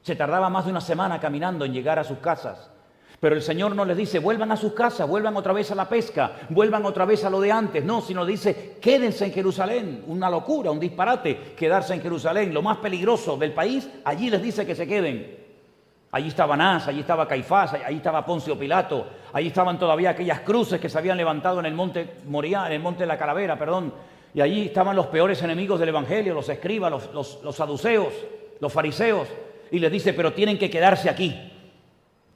[0.02, 2.70] Se tardaba más de una semana caminando en llegar a sus casas.
[3.18, 5.86] Pero el Señor no les dice, vuelvan a sus casas, vuelvan otra vez a la
[5.86, 7.84] pesca, vuelvan otra vez a lo de antes.
[7.84, 10.04] No, sino dice, quédense en Jerusalén.
[10.06, 13.90] Una locura, un disparate, quedarse en Jerusalén, lo más peligroso del país.
[14.04, 15.38] Allí les dice que se queden.
[16.12, 20.80] Allí estaba Anás, allí estaba Caifás, allí estaba Poncio Pilato, allí estaban todavía aquellas cruces
[20.80, 23.92] que se habían levantado en el monte Moría, en el monte de la Calavera, perdón.
[24.34, 28.12] Y allí estaban los peores enemigos del Evangelio, los escribas, los, los saduceos,
[28.60, 29.28] los fariseos.
[29.70, 31.34] Y les dice, pero tienen que quedarse aquí.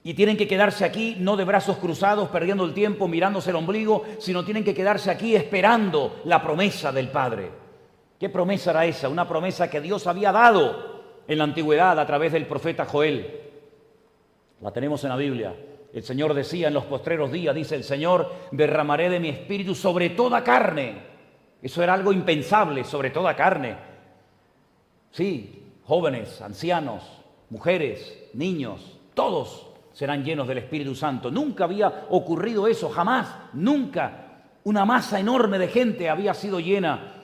[0.06, 4.04] y tienen que quedarse aquí no de brazos cruzados, perdiendo el tiempo, mirándose el ombligo,
[4.18, 7.50] sino tienen que quedarse aquí esperando la promesa del Padre.
[8.20, 9.08] ¿Qué promesa era esa?
[9.08, 13.40] Una promesa que Dios había dado en la antigüedad a través del profeta Joel.
[14.60, 15.54] La tenemos en la Biblia.
[15.92, 20.10] El Señor decía en los postreros días, dice el Señor, derramaré de mi espíritu sobre
[20.10, 21.13] toda carne.
[21.64, 23.74] Eso era algo impensable, sobre toda carne.
[25.10, 27.02] Sí, jóvenes, ancianos,
[27.48, 31.30] mujeres, niños, todos serán llenos del Espíritu Santo.
[31.30, 34.42] Nunca había ocurrido eso, jamás, nunca.
[34.64, 37.14] Una masa enorme de gente había sido llena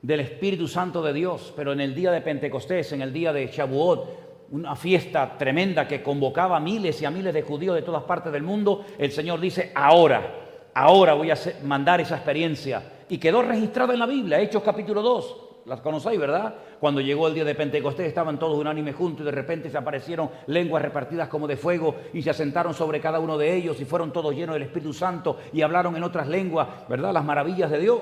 [0.00, 3.48] del Espíritu Santo de Dios, pero en el día de Pentecostés, en el día de
[3.48, 8.04] Shavuot, una fiesta tremenda que convocaba a miles y a miles de judíos de todas
[8.04, 10.34] partes del mundo, el Señor dice, ahora,
[10.72, 12.97] ahora voy a mandar esa experiencia.
[13.08, 16.54] Y quedó registrado en la Biblia, Hechos capítulo 2, las conocéis, ¿verdad?
[16.80, 20.30] Cuando llegó el día de Pentecostés estaban todos unánime juntos y de repente se aparecieron
[20.46, 24.12] lenguas repartidas como de fuego y se asentaron sobre cada uno de ellos y fueron
[24.12, 27.12] todos llenos del Espíritu Santo y hablaron en otras lenguas, ¿verdad?
[27.12, 28.00] Las maravillas de Dios.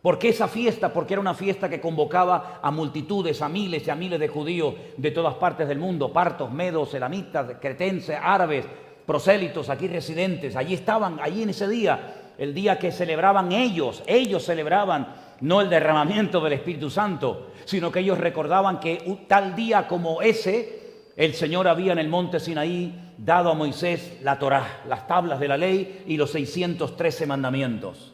[0.00, 0.92] ¿Por qué esa fiesta?
[0.92, 4.74] Porque era una fiesta que convocaba a multitudes, a miles y a miles de judíos
[4.98, 8.66] de todas partes del mundo, partos, medos, elamitas, cretenses, árabes,
[9.06, 10.56] prosélitos, aquí residentes.
[10.56, 15.68] Allí estaban, allí en ese día, el día que celebraban ellos, ellos celebraban no el
[15.68, 20.84] derramamiento del Espíritu Santo, sino que ellos recordaban que tal día como ese,
[21.16, 25.48] el Señor había en el monte Sinaí dado a Moisés la Torá, las tablas de
[25.48, 28.12] la ley y los 613 mandamientos.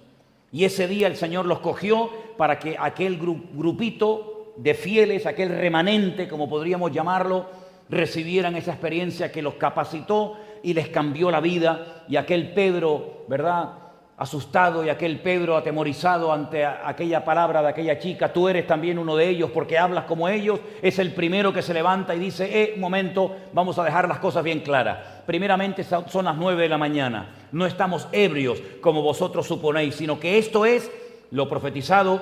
[0.53, 6.29] Y ese día el Señor los cogió para que aquel grupito de fieles, aquel remanente,
[6.29, 7.47] como podríamos llamarlo,
[7.89, 12.05] recibieran esa experiencia que los capacitó y les cambió la vida.
[12.09, 13.80] Y aquel Pedro, ¿verdad?
[14.21, 19.17] Asustado y aquel Pedro atemorizado ante aquella palabra de aquella chica, tú eres también uno
[19.17, 22.73] de ellos porque hablas como ellos, es el primero que se levanta y dice, eh,
[22.75, 24.99] un momento, vamos a dejar las cosas bien claras.
[25.25, 30.37] Primeramente son las nueve de la mañana, no estamos ebrios como vosotros suponéis, sino que
[30.37, 30.91] esto es
[31.31, 32.21] lo profetizado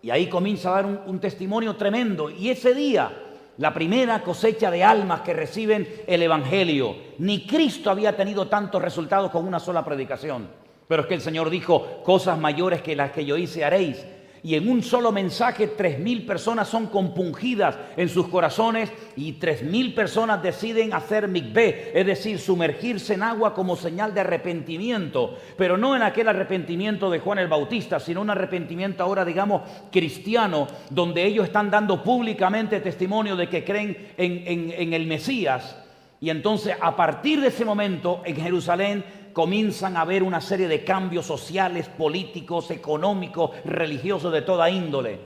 [0.00, 2.30] y ahí comienza a dar un, un testimonio tremendo.
[2.30, 3.12] Y ese día,
[3.58, 9.30] la primera cosecha de almas que reciben el Evangelio, ni Cristo había tenido tantos resultados
[9.30, 10.64] con una sola predicación.
[10.88, 14.04] Pero es que el Señor dijo, cosas mayores que las que yo hice haréis.
[14.46, 19.64] Y en un solo mensaje, tres mil personas son compungidas en sus corazones y tres
[19.64, 25.36] mil personas deciden hacer mikveh, es decir, sumergirse en agua como señal de arrepentimiento.
[25.56, 30.68] Pero no en aquel arrepentimiento de Juan el Bautista, sino un arrepentimiento ahora, digamos, cristiano,
[30.90, 35.76] donde ellos están dando públicamente testimonio de que creen en, en el Mesías.
[36.20, 39.04] Y entonces, a partir de ese momento, en Jerusalén
[39.36, 45.18] comienzan a haber una serie de cambios sociales, políticos, económicos, religiosos de toda índole.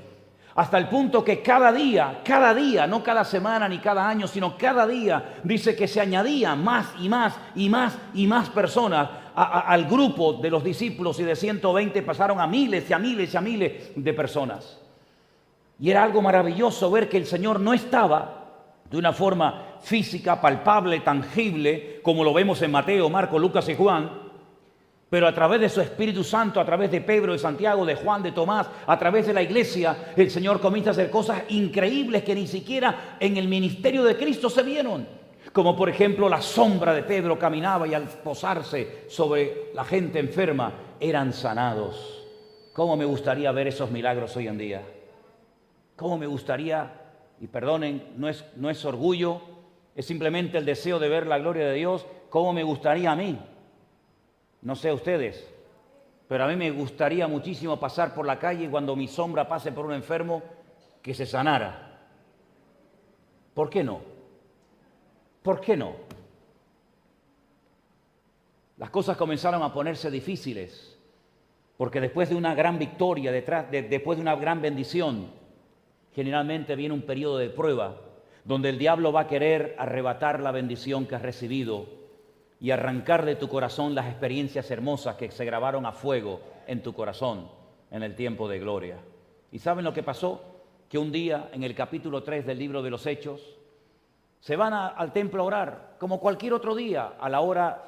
[0.56, 4.58] Hasta el punto que cada día, cada día, no cada semana ni cada año, sino
[4.58, 9.84] cada día, dice que se añadían más y más y más y más personas al
[9.84, 13.40] grupo de los discípulos y de 120 pasaron a miles y a miles y a
[13.40, 14.80] miles de personas.
[15.78, 18.40] Y era algo maravilloso ver que el Señor no estaba
[18.90, 24.30] de una forma física, palpable, tangible, como lo vemos en Mateo, Marco, Lucas y Juan,
[25.10, 28.22] pero a través de su Espíritu Santo, a través de Pedro, de Santiago, de Juan,
[28.22, 32.34] de Tomás, a través de la iglesia, el Señor comienza a hacer cosas increíbles que
[32.34, 35.06] ni siquiera en el ministerio de Cristo se vieron.
[35.52, 40.72] Como por ejemplo la sombra de Pedro caminaba y al posarse sobre la gente enferma
[41.00, 42.24] eran sanados.
[42.72, 44.82] ¿Cómo me gustaría ver esos milagros hoy en día?
[45.96, 46.92] ¿Cómo me gustaría
[47.40, 49.40] y perdonen, no es, no es orgullo,
[50.00, 53.38] es simplemente el deseo de ver la gloria de Dios, como me gustaría a mí.
[54.62, 55.46] No sé ustedes,
[56.26, 59.84] pero a mí me gustaría muchísimo pasar por la calle cuando mi sombra pase por
[59.84, 60.42] un enfermo,
[61.02, 62.08] que se sanara.
[63.52, 64.00] ¿Por qué no?
[65.42, 65.92] ¿Por qué no?
[68.78, 70.98] Las cosas comenzaron a ponerse difíciles,
[71.76, 75.30] porque después de una gran victoria, detrás, después de una gran bendición,
[76.14, 78.00] generalmente viene un periodo de prueba
[78.44, 81.86] donde el diablo va a querer arrebatar la bendición que has recibido
[82.60, 86.92] y arrancar de tu corazón las experiencias hermosas que se grabaron a fuego en tu
[86.92, 87.48] corazón
[87.90, 88.98] en el tiempo de gloria.
[89.50, 90.42] ¿Y saben lo que pasó?
[90.88, 93.56] Que un día en el capítulo 3 del libro de los Hechos
[94.40, 97.84] se van al templo a orar, como cualquier otro día, a la hora,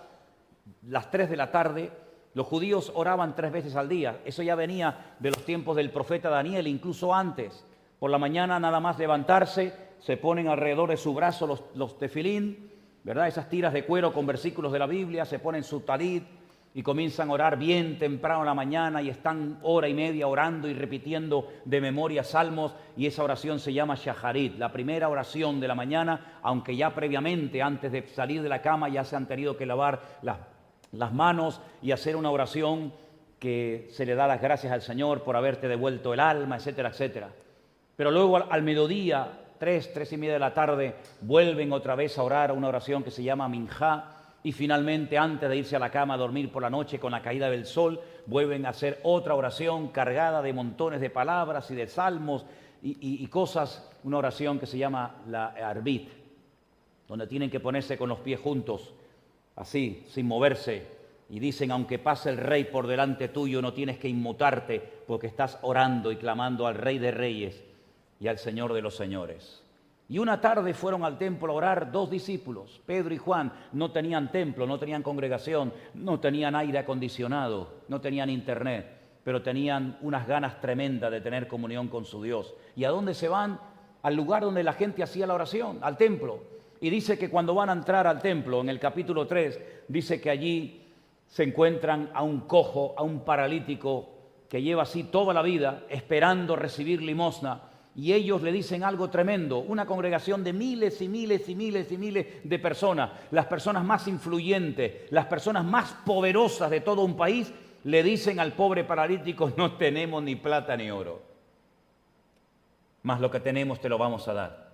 [0.88, 1.90] las 3 de la tarde,
[2.34, 4.20] los judíos oraban tres veces al día.
[4.24, 7.66] Eso ya venía de los tiempos del profeta Daniel, incluso antes.
[7.98, 12.70] Por la mañana nada más levantarse, se ponen alrededor de su brazo los, los tefilín,
[13.04, 13.28] ¿verdad?
[13.28, 16.24] Esas tiras de cuero con versículos de la Biblia, se ponen su talit,
[16.74, 20.68] y comienzan a orar bien temprano en la mañana y están hora y media orando
[20.68, 25.68] y repitiendo de memoria salmos y esa oración se llama Shaharit, la primera oración de
[25.68, 29.56] la mañana, aunque ya previamente, antes de salir de la cama, ya se han tenido
[29.56, 30.38] que lavar las,
[30.92, 32.92] las manos y hacer una oración
[33.38, 37.28] que se le da las gracias al Señor por haberte devuelto el alma, etcétera, etcétera.
[37.96, 42.18] Pero luego al, al mediodía, tres, tres y media de la tarde, vuelven otra vez
[42.18, 45.88] a orar una oración que se llama Minjá, y finalmente antes de irse a la
[45.88, 49.36] cama a dormir por la noche con la caída del sol, vuelven a hacer otra
[49.36, 52.44] oración cargada de montones de palabras y de salmos
[52.82, 56.08] y, y, cosas, una oración que se llama la Arbit,
[57.06, 58.92] donde tienen que ponerse con los pies juntos,
[59.54, 60.88] así, sin moverse,
[61.30, 65.60] y dicen, aunque pase el rey por delante tuyo, no tienes que inmutarte porque estás
[65.62, 67.62] orando y clamando al rey de reyes
[68.22, 69.64] y al Señor de los señores.
[70.08, 73.52] Y una tarde fueron al templo a orar dos discípulos, Pedro y Juan.
[73.72, 78.86] No tenían templo, no tenían congregación, no tenían aire acondicionado, no tenían internet,
[79.24, 82.54] pero tenían unas ganas tremendas de tener comunión con su Dios.
[82.76, 83.58] ¿Y a dónde se van?
[84.02, 86.44] Al lugar donde la gente hacía la oración, al templo.
[86.80, 90.30] Y dice que cuando van a entrar al templo, en el capítulo 3, dice que
[90.30, 90.86] allí
[91.26, 94.10] se encuentran a un cojo, a un paralítico
[94.48, 99.58] que lleva así toda la vida esperando recibir limosna y ellos le dicen algo tremendo,
[99.58, 104.08] una congregación de miles y miles y miles y miles de personas, las personas más
[104.08, 107.52] influyentes, las personas más poderosas de todo un país,
[107.84, 111.20] le dicen al pobre paralítico, no tenemos ni plata ni oro,
[113.02, 114.72] más lo que tenemos te lo vamos a dar.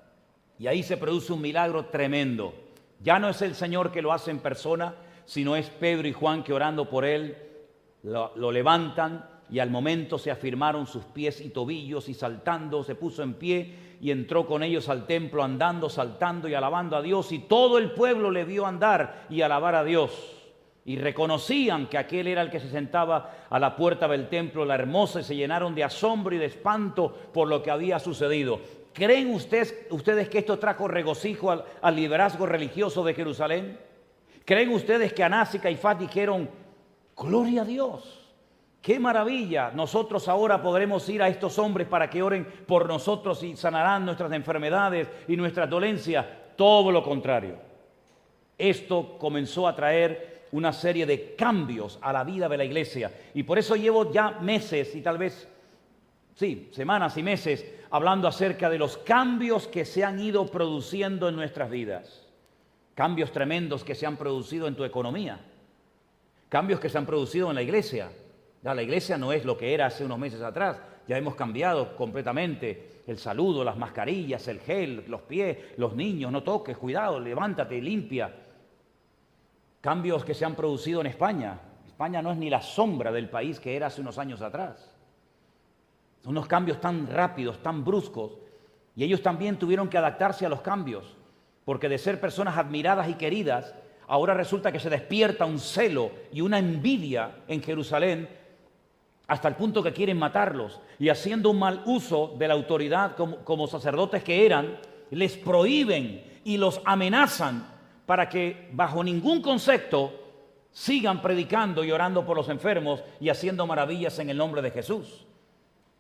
[0.61, 2.53] Y ahí se produce un milagro tremendo.
[3.01, 4.95] Ya no es el Señor que lo hace en persona,
[5.25, 7.37] sino es Pedro y Juan que orando por él
[8.03, 12.95] lo, lo levantan y al momento se afirmaron sus pies y tobillos y saltando se
[12.95, 17.33] puso en pie y entró con ellos al templo andando, saltando y alabando a Dios
[17.33, 20.35] y todo el pueblo le vio andar y alabar a Dios.
[20.85, 24.75] Y reconocían que aquel era el que se sentaba a la puerta del templo, la
[24.75, 28.61] hermosa, y se llenaron de asombro y de espanto por lo que había sucedido.
[28.95, 33.79] ¿Creen ustedes, ustedes que esto trajo regocijo al, al, liderazgo religioso de Jerusalén?
[34.47, 36.49] ¿Creen ustedes que Anás y Caifás dijeron,
[37.15, 38.28] gloria a Dios?
[38.81, 39.73] Qué maravilla.
[39.75, 44.33] Nosotros ahora podremos ir a estos hombres para que oren por nosotros y sanarán nuestras
[44.33, 46.25] enfermedades y nuestras dolencias.
[46.57, 47.57] Todo lo contrario.
[48.57, 53.13] Esto comenzó a traer una serie de cambios a la vida de la iglesia.
[53.35, 55.49] Y por eso llevo ya meses y tal vez,
[56.35, 61.37] sí, semanas y meses hablando acerca de los cambios que se han ido produciendo en
[61.37, 62.27] nuestras vidas.
[62.95, 65.41] Cambios tremendos que se han producido en tu economía.
[66.49, 68.11] Cambios que se han producido en la iglesia
[68.63, 73.03] la iglesia no es lo que era hace unos meses atrás, ya hemos cambiado completamente
[73.07, 78.35] el saludo, las mascarillas, el gel, los pies, los niños, no toques, cuidado, levántate, limpia.
[79.81, 81.59] Cambios que se han producido en España.
[81.87, 84.95] España no es ni la sombra del país que era hace unos años atrás.
[86.23, 88.33] Son unos cambios tan rápidos, tan bruscos,
[88.95, 91.17] y ellos también tuvieron que adaptarse a los cambios,
[91.65, 93.75] porque de ser personas admiradas y queridas,
[94.07, 98.29] ahora resulta que se despierta un celo y una envidia en Jerusalén
[99.29, 103.67] hasta el punto que quieren matarlos y haciendo un mal uso de la autoridad como,
[103.67, 104.79] sacerdotes que eran,
[105.11, 107.67] les prohíben y los amenazan
[108.07, 110.13] para que bajo ningún concepto
[110.73, 115.27] sigan predicando y orando por los enfermos y haciendo maravillas en el nombre de Jesús.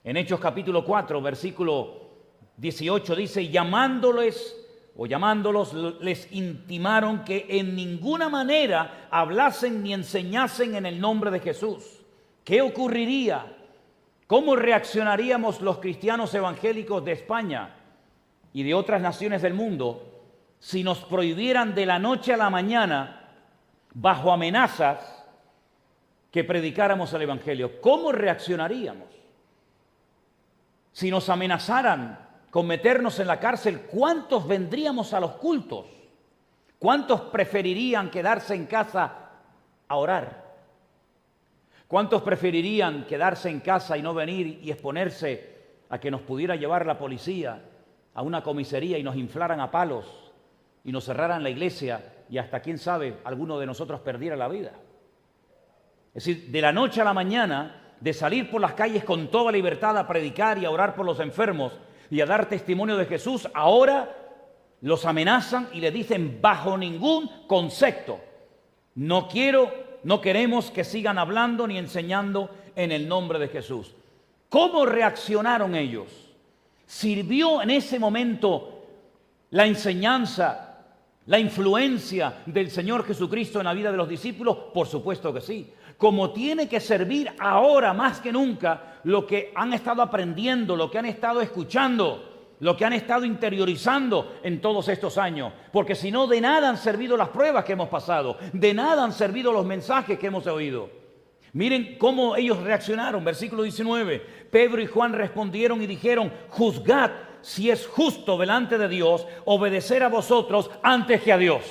[0.05, 2.09] En Hechos capítulo 4, versículo
[2.57, 4.57] 18 dice, llamándoles
[4.97, 11.41] o llamándolos, les intimaron que en ninguna manera hablasen ni enseñasen en el nombre de
[11.41, 11.98] Jesús
[12.49, 13.45] ¿Qué ocurriría?
[14.27, 17.77] ¿Cómo reaccionaríamos los cristianos evangélicos de España
[18.55, 20.23] y de otras naciones del mundo
[20.59, 23.29] si nos prohibieran de la noche a la mañana,
[23.93, 25.27] bajo amenazas,
[26.31, 27.83] que predicáramos el Evangelio?
[27.83, 29.09] ¿Cómo reaccionaríamos?
[30.91, 32.19] Si nos amenazaran
[32.51, 35.85] con meternos en la cárcel, ¿cuántos vendríamos a los cultos?
[36.79, 39.33] ¿Cuántos preferirían quedarse en casa
[39.87, 40.48] a orar?
[41.89, 45.57] ¿Cuántos preferirían quedarse en casa y no venir y exponerse
[45.89, 47.63] a que nos pudiera llevar la policía
[48.13, 50.05] a una comisaría y nos inflaran a palos
[50.85, 54.73] y nos cerraran la iglesia y hasta quién sabe, alguno de nosotros perdiera la vida?
[56.09, 59.51] Es decir, de la noche a la mañana, de salir por las calles con toda
[59.51, 61.73] libertad a predicar y a orar por los enfermos
[62.11, 64.15] y a dar testimonio de Jesús, ahora
[64.83, 68.21] los amenazan y le dicen bajo ningún concepto,
[68.95, 73.95] no quiero no queremos que sigan hablando ni enseñando en el nombre de Jesús.
[74.49, 76.09] ¿Cómo reaccionaron ellos?
[76.87, 78.87] ¿Sirvió en ese momento
[79.51, 80.85] la enseñanza,
[81.27, 84.57] la influencia del Señor Jesucristo en la vida de los discípulos?
[84.73, 85.73] Por supuesto que sí.
[85.99, 90.99] como tiene que servir ahora más que nunca lo que han estado aprendiendo, lo que
[90.99, 95.53] han estado escuchando, lo que han estado interiorizando en todos estos años.
[95.73, 99.13] Porque si no, de nada han servido las pruebas que hemos pasado, de nada han
[99.13, 100.91] servido los mensajes que hemos oído.
[101.53, 103.25] Miren cómo ellos reaccionaron.
[103.25, 104.19] Versículo 19.
[104.51, 110.09] Pedro y Juan respondieron y dijeron, juzgad si es justo delante de Dios obedecer a
[110.09, 111.63] vosotros antes que a Dios.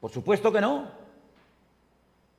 [0.00, 1.04] Por supuesto que no.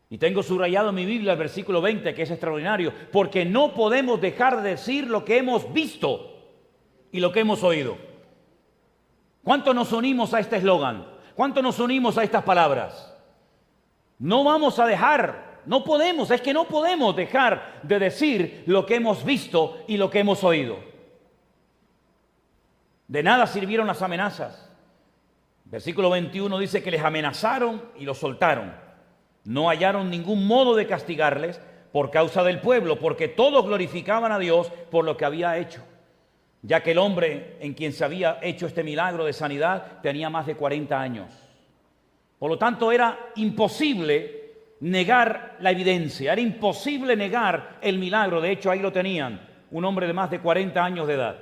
[0.10, 4.22] Y tengo subrayado en mi Biblia el versículo 20, que es extraordinario, porque no podemos
[4.22, 6.35] dejar de decir lo que hemos visto
[7.16, 7.98] y lo que hemos oído.
[9.42, 11.08] ¿Cuánto nos unimos a este eslogan?
[11.34, 13.16] ¿Cuánto nos unimos a estas palabras?
[14.20, 18.96] No vamos a dejar, no podemos, es que no podemos dejar de decir lo que
[18.96, 20.78] hemos visto y lo que hemos oído.
[23.08, 24.70] De nada sirvieron las amenazas.
[25.64, 28.76] Versículo 21 dice que les amenazaron y los soltaron.
[29.46, 31.62] No hallaron ningún modo de castigarles
[31.94, 35.82] por causa del pueblo, porque todos glorificaban a Dios por lo que había hecho,
[36.66, 40.48] ya que el hombre en quien se había hecho este milagro de sanidad tenía más
[40.48, 41.32] de 40 años.
[42.40, 48.42] Por lo tanto, era imposible negar la evidencia, era imposible negar el milagro.
[48.42, 51.40] De hecho, ahí lo tenían, un hombre de más de 40 años de edad.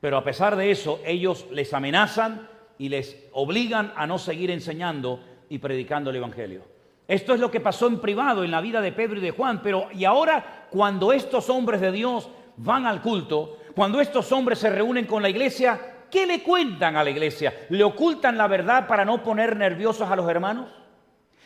[0.00, 2.48] Pero a pesar de eso, ellos les amenazan
[2.78, 6.62] y les obligan a no seguir enseñando y predicando el Evangelio.
[7.06, 9.60] Esto es lo que pasó en privado en la vida de Pedro y de Juan,
[9.62, 14.70] pero y ahora cuando estos hombres de Dios van al culto, cuando estos hombres se
[14.70, 15.78] reúnen con la iglesia,
[16.10, 17.54] ¿qué le cuentan a la iglesia?
[17.68, 20.68] ¿Le ocultan la verdad para no poner nerviosos a los hermanos?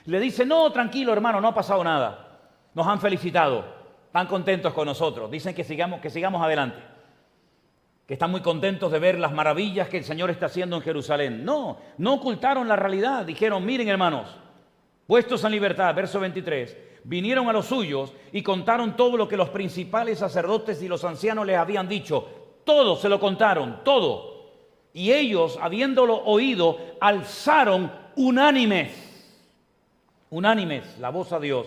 [0.06, 2.40] Le dicen, no, tranquilo hermano, no ha pasado nada.
[2.72, 3.66] Nos han felicitado,
[4.06, 6.78] están contentos con nosotros, dicen que sigamos, que sigamos adelante
[8.06, 11.44] que están muy contentos de ver las maravillas que el Señor está haciendo en Jerusalén.
[11.44, 13.26] No, no ocultaron la realidad.
[13.26, 14.26] Dijeron, miren hermanos,
[15.06, 19.50] puestos en libertad, verso 23, vinieron a los suyos y contaron todo lo que los
[19.50, 22.26] principales sacerdotes y los ancianos les habían dicho.
[22.64, 24.50] Todo se lo contaron, todo.
[24.92, 28.92] Y ellos, habiéndolo oído, alzaron unánimes,
[30.30, 31.66] unánimes la voz a Dios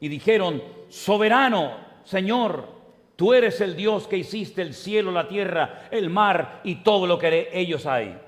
[0.00, 1.72] y dijeron, soberano,
[2.04, 2.82] Señor,
[3.22, 7.20] Tú eres el Dios que hiciste el cielo, la tierra, el mar y todo lo
[7.20, 8.18] que ellos hay.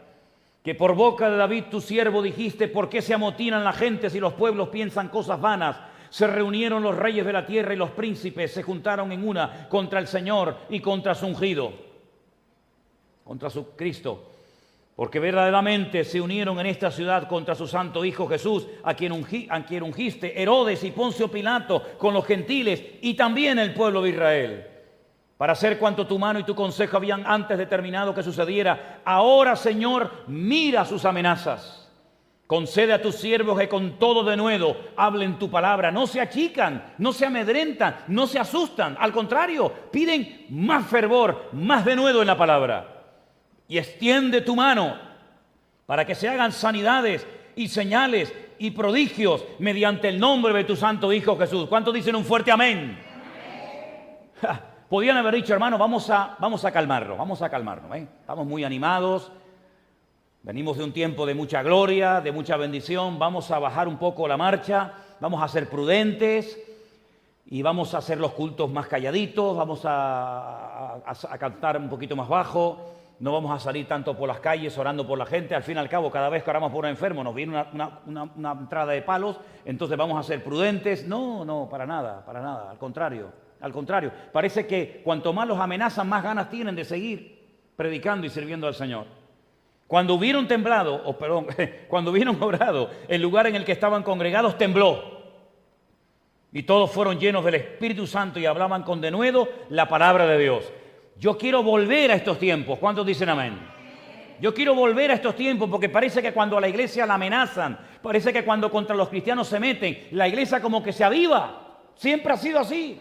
[0.63, 4.21] Que por boca de David tu siervo dijiste, ¿por qué se amotinan las gentes y
[4.21, 5.77] los pueblos piensan cosas vanas?
[6.15, 9.99] Se reunieron los reyes de la tierra y los príncipes se juntaron en una contra
[9.99, 11.73] el Señor y contra su ungido,
[13.25, 14.31] contra su Cristo.
[14.95, 19.65] Porque verdaderamente se unieron en esta ciudad contra su santo Hijo Jesús, a quien, a
[19.65, 24.67] quien ungiste Herodes y Poncio Pilato con los gentiles y también el pueblo de Israel
[25.37, 29.01] para hacer cuanto tu mano y tu consejo habían antes determinado que sucediera.
[29.05, 31.84] Ahora, Señor, mira sus amenazas.
[32.47, 35.91] Concede a tus siervos que con todo denuedo hablen tu palabra.
[35.91, 38.97] No se achican, no se amedrentan, no se asustan.
[39.01, 43.03] Al contrario, piden más fervor, más denuedo en la palabra.
[43.67, 44.99] Y extiende tu mano
[45.87, 47.27] para que se hagan sanidades
[47.57, 51.67] y señales y prodigios mediante el nombre de tu santo Hijo Jesús.
[51.69, 52.99] ¿Cuántos dicen un fuerte amén?
[54.43, 54.61] amén.
[54.89, 57.97] Podían haber dicho, hermano, vamos a, vamos a vamos a calmarnos.
[57.97, 58.07] ¿eh?
[58.21, 59.33] Estamos muy animados,
[60.45, 64.29] venimos de un tiempo de mucha gloria, de mucha bendición, vamos a bajar un poco
[64.29, 66.61] la marcha, vamos a ser prudentes
[67.47, 71.01] y vamos a hacer los cultos más calladitos, vamos a,
[71.41, 75.17] cantar un poquito más bajo, no vamos a salir tanto por las calles orando por
[75.17, 75.55] la gente.
[75.55, 77.65] Al fin y al cabo, cada vez que oramos por un enfermo nos viene
[78.05, 81.07] una, entrada de palos, entonces vamos a ser prudentes.
[81.07, 83.33] No, no, para nada, para nada, al contrario.
[83.63, 87.43] Al contrario, parece que cuanto más los amenazan, más ganas tienen de seguir
[87.77, 89.24] predicando y sirviendo al Señor.
[89.95, 91.47] Cuando hubieron temblado, o perdón,
[91.89, 95.23] cuando hubieron obrado, el lugar en el que estaban congregados tembló.
[96.53, 100.73] Y todos fueron llenos del Espíritu Santo y hablaban con denuedo la palabra de Dios.
[101.17, 102.81] Yo quiero volver a estos tiempos.
[102.81, 103.57] ¿Cuántos dicen amén?
[104.41, 107.79] Yo quiero volver a estos tiempos porque parece que cuando a la iglesia la amenazan,
[108.03, 111.79] parece que cuando contra los cristianos se meten, la iglesia como que se aviva.
[111.95, 112.99] Siempre ha sido así.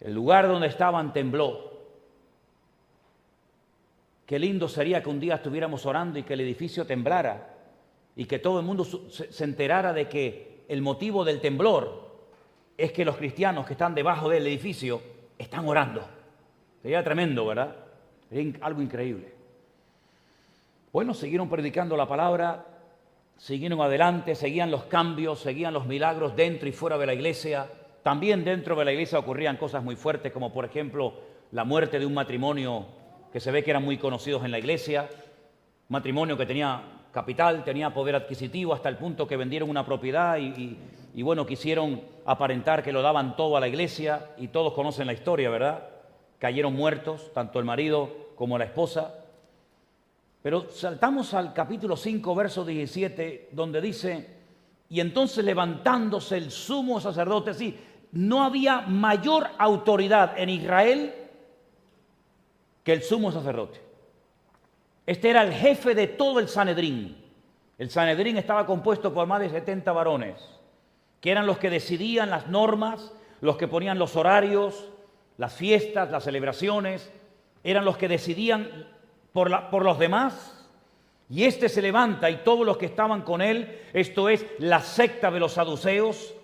[0.00, 1.68] El lugar donde estaban tembló.
[4.28, 7.48] Qué lindo sería que un día estuviéramos orando y que el edificio temblara
[8.14, 12.10] y que todo el mundo se enterara de que el motivo del temblor
[12.76, 15.00] es que los cristianos que están debajo del edificio
[15.38, 16.06] están orando.
[16.82, 17.74] Sería tremendo, ¿verdad?
[18.28, 19.32] Sería algo increíble.
[20.92, 22.66] Bueno, siguieron predicando la palabra,
[23.38, 27.66] siguieron adelante, seguían los cambios, seguían los milagros dentro y fuera de la iglesia.
[28.02, 31.14] También dentro de la iglesia ocurrían cosas muy fuertes, como por ejemplo
[31.52, 32.97] la muerte de un matrimonio
[33.32, 35.08] que se ve que eran muy conocidos en la iglesia,
[35.88, 41.22] matrimonio que tenía capital, tenía poder adquisitivo hasta el punto que vendieron una propiedad y,
[41.22, 45.50] bueno, quisieron aparentar que lo daban todo a la iglesia y todos conocen la historia,
[45.50, 45.82] ¿verdad?
[46.38, 49.14] Cayeron muertos, tanto el marido como la esposa.
[50.42, 54.38] Pero saltamos al capítulo 5, verso 17, donde dice,
[54.88, 57.76] y entonces levantándose el sumo sacerdote, sí,
[58.12, 61.12] no había mayor autoridad en Israel
[62.88, 63.82] que el sumo sacerdote.
[65.04, 67.22] Este era el jefe de todo el Sanedrín.
[67.76, 70.40] El Sanedrín estaba compuesto por más de 70 varones,
[71.20, 73.12] que eran los que decidían las normas,
[73.42, 74.88] los que ponían los horarios,
[75.36, 77.12] las fiestas, las celebraciones,
[77.62, 78.88] eran los que decidían
[79.34, 80.66] por, por los demás.
[81.28, 85.30] Y este se levanta y todos los que estaban con él, esto es la secta
[85.30, 86.34] de los saduceos,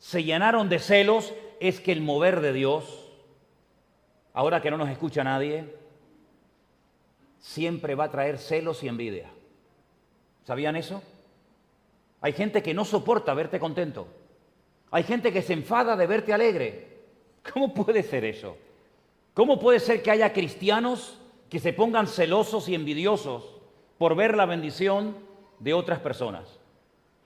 [0.00, 3.12] se llenaron de celos, es que el mover de Dios,
[4.32, 5.83] ahora que no nos escucha nadie,
[7.44, 9.28] siempre va a traer celos y envidia.
[10.44, 11.02] ¿Sabían eso?
[12.22, 14.08] Hay gente que no soporta verte contento.
[14.90, 17.02] Hay gente que se enfada de verte alegre.
[17.52, 18.56] ¿Cómo puede ser eso?
[19.34, 21.20] ¿Cómo puede ser que haya cristianos
[21.50, 23.44] que se pongan celosos y envidiosos
[23.98, 25.14] por ver la bendición
[25.58, 26.58] de otras personas?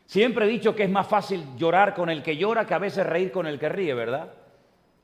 [0.04, 3.06] Siempre he dicho que es más fácil llorar con el que llora que a veces
[3.06, 4.32] reír con el que ríe, ¿verdad?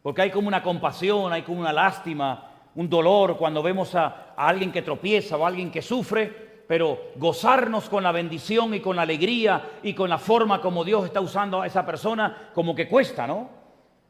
[0.03, 4.73] Porque hay como una compasión, hay como una lástima, un dolor cuando vemos a, alguien
[4.73, 9.03] que tropieza o a alguien que sufre, pero gozarnos con la bendición y con la
[9.03, 13.27] alegría y con la forma como Dios está usando a esa persona, como que cuesta,
[13.27, 13.49] ¿no?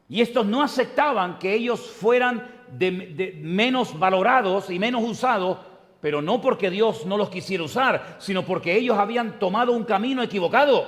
[0.08, 2.64] Y estos no aceptaban que ellos fueran
[3.40, 5.58] menos valorados y menos usados
[6.04, 10.22] pero no porque Dios no los quisiera usar, sino porque ellos habían tomado un camino
[10.22, 10.86] equivocado.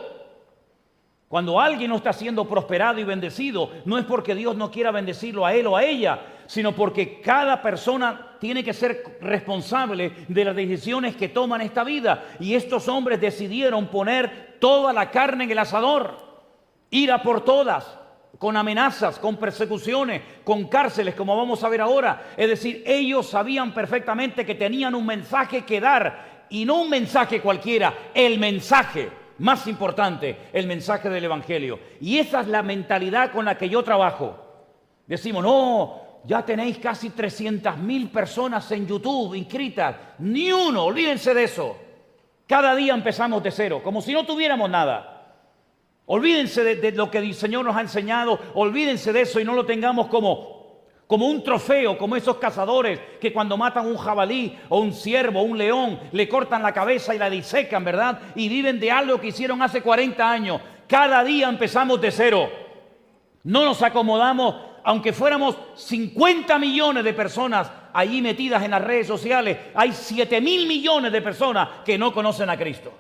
[1.27, 5.47] Cuando alguien no está siendo prosperado y bendecido, no es porque Dios no quiera bendecirlo
[5.47, 10.57] a él o a ella, sino porque cada persona tiene que ser responsable de las
[10.57, 12.25] decisiones que toma en esta vida.
[12.41, 16.19] Y estos hombres decidieron poner toda la carne en el asador,
[16.91, 17.99] ir a por todas,
[18.39, 22.33] con amenazas, con persecuciones, con cárceles, como vamos a ver ahora.
[22.37, 27.41] Es decir, ellos sabían perfectamente que tenían un mensaje que dar y no un mensaje
[27.41, 31.79] cualquiera, el mensaje más importante, el mensaje del Evangelio.
[32.01, 34.43] Y esa es la mentalidad con la que yo trabajo.
[35.07, 41.45] Decimos, no, ya tenéis casi 300 mil personas en YouTube inscritas, ni uno, olvídense de
[41.45, 41.77] eso.
[42.47, 45.13] Cada día empezamos de cero, como si no tuviéramos nada.
[46.07, 49.67] Olvídense de, lo que el Señor nos ha enseñado, olvídense de eso y no lo
[49.67, 54.93] tengamos como, como un trofeo, como esos cazadores que cuando matan un jabalí o un
[54.93, 58.21] ciervo o un león, le cortan la cabeza y la disecan, ¿verdad?
[58.37, 60.61] Y viven de algo que hicieron hace 40 años.
[60.89, 62.51] Cada día empezamos de cero.
[63.43, 64.55] No nos acomodamos,
[64.87, 70.69] aunque fuéramos 50 millones de personas allí metidas en las redes sociales, hay 7 mil
[70.69, 72.93] millones de personas que no conocen a Cristo.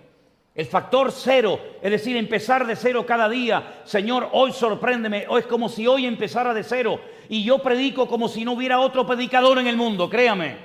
[0.53, 3.83] El factor cero, es decir, empezar de cero cada día.
[3.85, 5.27] Señor, hoy sorpréndeme.
[5.29, 6.99] O es como si hoy empezara de cero.
[7.29, 10.57] Y yo predico como si no hubiera otro predicador en el mundo, créame.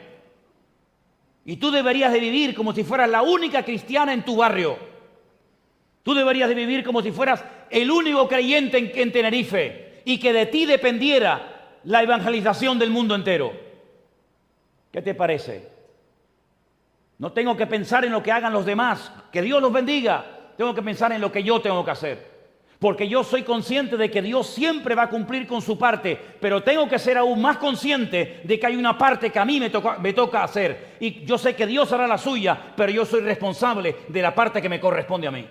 [1.46, 4.76] Y tú deberías de vivir como si fueras la única cristiana en tu barrio.
[6.02, 10.34] Tú deberías de vivir como si fueras el único creyente en, en Tenerife y que
[10.34, 13.52] de ti dependiera la evangelización del mundo entero.
[14.92, 15.70] ¿Qué te parece?
[17.18, 19.12] No tengo que pensar en lo que hagan los demás.
[19.32, 20.26] Que Dios los bendiga.
[20.58, 22.32] Tengo que pensar en lo que yo tengo que hacer.
[22.80, 26.64] Porque yo soy consciente de que Dios siempre va a cumplir con su parte, pero
[26.64, 29.70] tengo que ser aún más consciente de que hay una parte que a mí me
[29.70, 30.96] toca, me toca hacer.
[31.00, 34.64] Y yo sé que Dios hará la suya, pero yo soy responsable de la parte
[34.64, 35.48] que me corresponde a mí.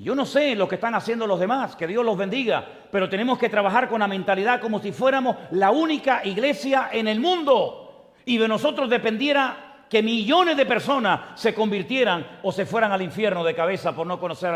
[0.00, 3.38] Yo no sé lo que están haciendo los demás, que Dios los bendiga, pero tenemos
[3.38, 8.38] que trabajar con la mentalidad como si fuéramos la única iglesia en el mundo y
[8.38, 13.54] de nosotros dependiera que millones de personas se convirtieran o se fueran al infierno de
[13.54, 14.52] cabeza por no conocer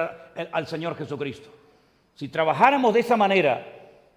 [0.50, 1.50] al Señor Jesucristo.
[2.14, 3.66] Si trabajáramos de esa manera,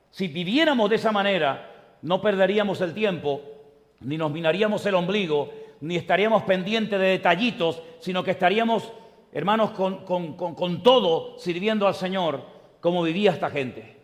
[0.09, 1.71] si viviéramos de esa manera,
[2.03, 3.41] no perderíamos el tiempo,
[3.99, 5.51] ni nos minaríamos el ombligo,
[5.81, 8.93] ni estaríamos pendientes de detallitos, sino que estaríamos,
[9.37, 12.41] hermanos, con, con todo sirviendo al Señor
[12.79, 13.97] como vivía esta gente.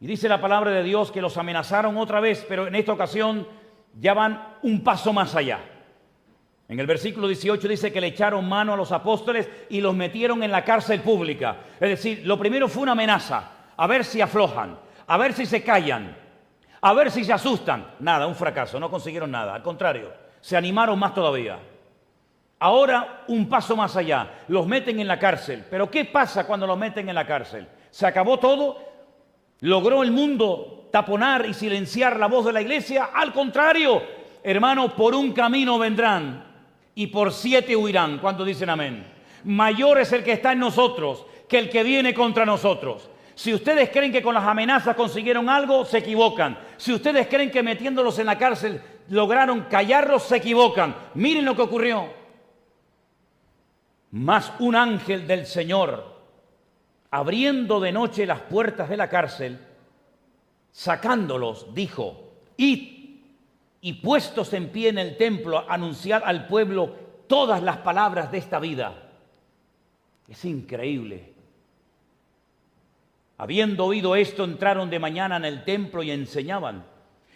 [0.00, 3.46] Y dice la palabra de Dios que los amenazaron otra vez, pero en esta ocasión
[3.94, 5.60] ya van un paso más allá.
[6.68, 10.42] En el versículo 18 dice que le echaron mano a los apóstoles y los metieron
[10.42, 11.58] en la cárcel pública.
[11.74, 15.62] Es decir, lo primero fue una amenaza, a ver si aflojan, a ver si se
[15.62, 16.16] callan,
[16.80, 17.92] a ver si se asustan.
[18.00, 19.54] Nada, un fracaso, no consiguieron nada.
[19.54, 21.60] Al contrario, se animaron más todavía.
[22.58, 25.64] Ahora un paso más allá, los meten en la cárcel.
[25.70, 27.68] Pero ¿qué pasa cuando los meten en la cárcel?
[27.90, 28.78] ¿Se acabó todo?
[29.60, 33.10] ¿Logró el mundo taponar y silenciar la voz de la iglesia?
[33.14, 34.02] Al contrario,
[34.42, 36.44] hermano, por un camino vendrán
[36.94, 38.18] y por siete huirán.
[38.18, 39.06] ¿Cuántos dicen amén?
[39.44, 43.08] Mayor es el que está en nosotros que el que viene contra nosotros.
[43.34, 46.58] Si ustedes creen que con las amenazas consiguieron algo, se equivocan.
[46.78, 48.80] Si ustedes creen que metiéndolos en la cárcel
[49.10, 50.96] lograron callarlos, se equivocan.
[51.14, 52.25] Miren lo que ocurrió.
[54.12, 56.16] Más un ángel del Señor,
[57.10, 59.58] abriendo de noche las puertas de la cárcel,
[60.70, 63.20] sacándolos, dijo, id
[63.80, 66.94] y puestos en pie en el templo, anunciad al pueblo
[67.26, 69.10] todas las palabras de esta vida.
[70.28, 71.32] Es increíble.
[73.38, 76.84] Habiendo oído esto, entraron de mañana en el templo y enseñaban.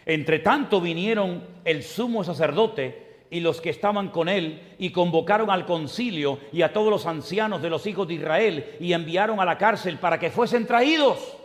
[0.05, 5.65] Entre tanto vinieron el sumo sacerdote y los que estaban con él y convocaron al
[5.65, 9.57] concilio y a todos los ancianos de los hijos de Israel y enviaron a la
[9.57, 11.37] cárcel para que fuesen traídos.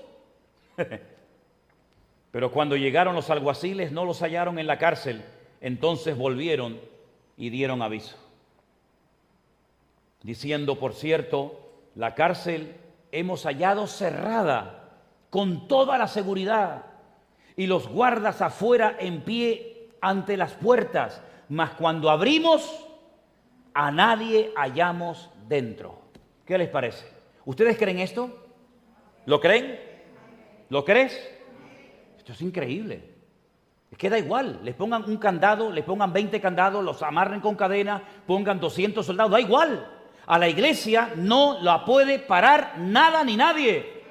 [2.33, 5.25] Pero cuando llegaron los alguaciles no los hallaron en la cárcel,
[5.61, 6.81] entonces volvieron
[7.37, 8.17] y dieron aviso.
[10.23, 12.75] Diciendo, por cierto, la cárcel
[13.13, 14.91] hemos hallado cerrada
[15.31, 16.87] con toda la seguridad
[17.57, 22.87] y los guardas afuera en pie ante las puertas, mas cuando abrimos
[23.75, 26.01] a nadie hallamos dentro.
[26.45, 27.07] ¿Qué les parece?
[27.45, 28.31] ¿Ustedes creen esto?
[29.27, 29.79] ¿Lo creen?
[30.69, 31.13] ¿Lo crees?
[32.19, 33.17] Esto es increíble.
[33.91, 37.55] Es que da igual, les pongan un candado, les pongan 20 candados, los amarren con
[37.55, 39.93] cadena, pongan 200 soldados, da igual.
[40.27, 44.03] A la iglesia no la puede parar nada ni nadie.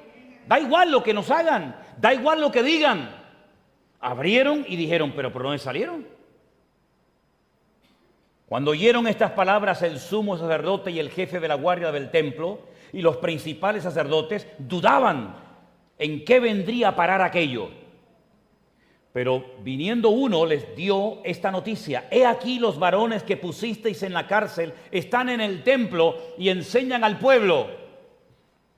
[0.47, 3.09] Da igual lo que nos hagan, da igual lo que digan.
[3.99, 6.14] Abrieron y dijeron, pero ¿por dónde salieron?
[8.47, 12.59] Cuando oyeron estas palabras el sumo sacerdote y el jefe de la guardia del templo
[12.93, 15.35] y los principales sacerdotes dudaban
[15.97, 17.69] en qué vendría a parar aquello.
[19.11, 22.07] Pero viniendo uno les dio esta noticia.
[22.11, 27.03] He aquí los varones que pusisteis en la cárcel están en el templo y enseñan
[27.03, 27.67] al pueblo.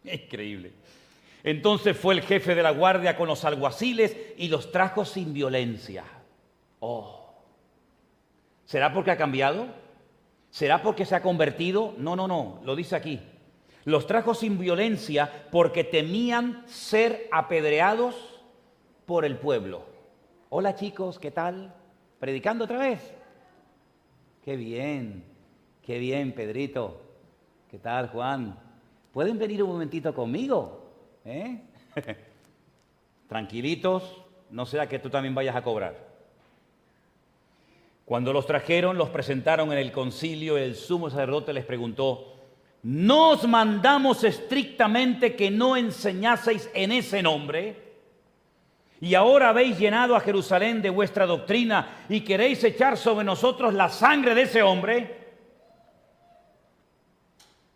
[0.03, 0.71] Increíble.
[1.43, 6.03] Entonces fue el jefe de la guardia con los alguaciles y los trajo sin violencia.
[6.79, 7.16] Oh.
[8.67, 9.67] ¿Será porque ha cambiado?
[10.49, 11.95] ¿Será porque se ha convertido?
[11.97, 13.21] No, no, no, lo dice aquí.
[13.85, 18.41] Los trajo sin violencia porque temían ser apedreados
[19.05, 19.85] por el pueblo.
[20.49, 21.73] Hola chicos, ¿qué tal?
[22.19, 23.13] ¿Predicando otra vez?
[24.43, 25.23] Qué bien,
[25.81, 27.01] qué bien, Pedrito.
[27.71, 28.59] ¿Qué tal, Juan?
[29.13, 30.91] ¿Pueden venir un momentito conmigo?
[31.23, 31.61] ¿Eh?
[33.29, 36.06] Tranquilitos, no sea que tú también vayas a cobrar.
[38.07, 42.37] Cuando los trajeron, los presentaron en el concilio, el sumo sacerdote les preguntó,
[42.83, 47.75] ¿nos mandamos estrictamente que no enseñaseis en ese nombre?
[49.01, 53.89] Y ahora habéis llenado a Jerusalén de vuestra doctrina y queréis echar sobre nosotros la
[53.89, 55.17] sangre de ese hombre.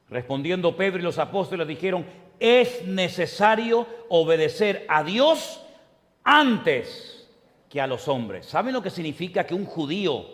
[0.10, 2.06] Respondiendo Pedro y los apóstoles dijeron,
[2.40, 5.62] es necesario obedecer a Dios
[6.24, 7.21] antes
[7.72, 8.46] que a los hombres.
[8.46, 10.26] ¿Saben lo que significa que un judío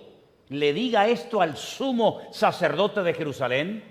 [0.49, 3.83] le diga esto al sumo sacerdote de Jerusalén?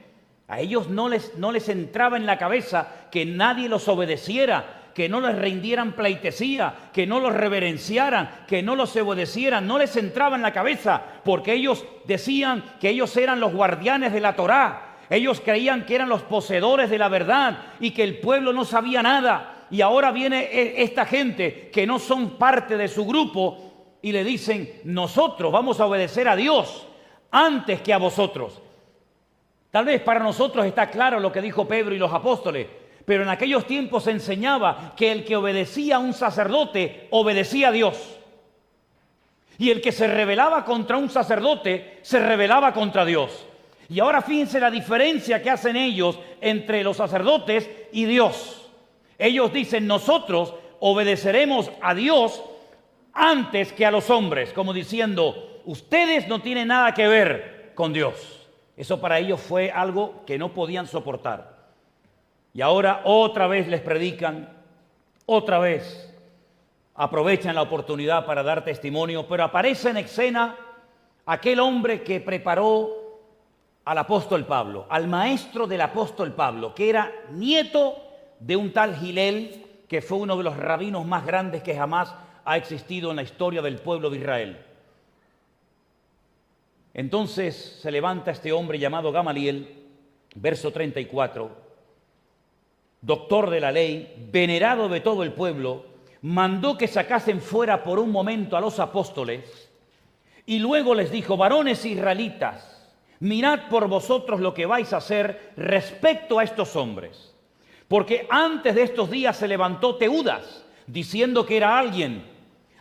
[0.49, 5.09] A ellos no les, no les entraba en la cabeza que nadie los obedeciera, que
[5.09, 10.35] no les rindieran pleitesía, que no los reverenciaran, que no los obedecieran, no les entraba
[10.35, 15.41] en la cabeza, porque ellos decían que ellos eran los guardianes de la Torá, ellos
[15.45, 19.56] creían que eran los poseedores de la verdad y que el pueblo no sabía nada.
[19.71, 24.23] Y ahora viene e, esta gente que no son parte de su grupo y le
[24.23, 26.87] dicen, nosotros vamos a obedecer a Dios
[27.31, 28.62] antes que a vosotros.
[29.71, 32.67] Tal vez para nosotros está claro lo que dijo Pedro y los apóstoles,
[33.05, 37.73] pero en aquellos tiempos se enseñaba que el que obedecía a un sacerdote obedecía a
[37.73, 38.17] Dios.
[39.59, 43.47] Y el que se rebelaba contra un sacerdote se rebelaba contra Dios.
[43.89, 48.66] Y ahora fíjense la diferencia que hacen ellos entre los sacerdotes y Dios.
[49.19, 52.43] Ellos dicen, nosotros obedeceremos a Dios
[53.12, 58.47] antes que a los hombres, como diciendo, ustedes no tienen nada que ver con Dios.
[58.77, 61.57] Eso para ellos fue algo que no podían soportar.
[62.53, 64.51] Y ahora otra vez les predican,
[65.25, 66.14] otra vez
[66.95, 70.57] aprovechan la oportunidad para dar testimonio, pero aparece en escena
[71.27, 72.91] aquel hombre que preparó
[73.85, 78.06] al apóstol Pablo, al maestro del apóstol Pablo, que era nieto
[78.41, 82.14] de un tal Gilel, que fue uno de los rabinos más grandes que jamás
[82.45, 84.59] ha existido en la historia del pueblo de Israel.
[86.95, 89.84] Entonces se levanta este hombre llamado Gamaliel,
[90.34, 91.51] verso 34,
[93.01, 95.84] doctor de la ley, venerado de todo el pueblo,
[96.22, 99.70] mandó que sacasen fuera por un momento a los apóstoles
[100.47, 102.76] y luego les dijo, varones israelitas,
[103.20, 107.34] Mirad por vosotros lo que vais a hacer respecto a estos hombres.
[107.89, 112.24] Porque antes de estos días se levantó Teudas, diciendo que era alguien.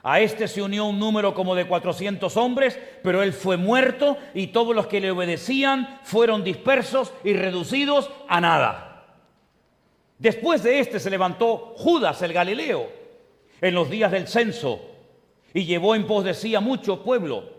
[0.02, 4.48] A este se unió un número como de 400 hombres, pero él fue muerto y
[4.48, 9.06] todos los que le obedecían fueron dispersos y reducidos a nada.
[10.20, 12.88] Después de este se levantó Judas el Galileo
[13.62, 14.80] en los días del censo
[15.54, 17.50] y llevó en pos de sí a mucho pueblo.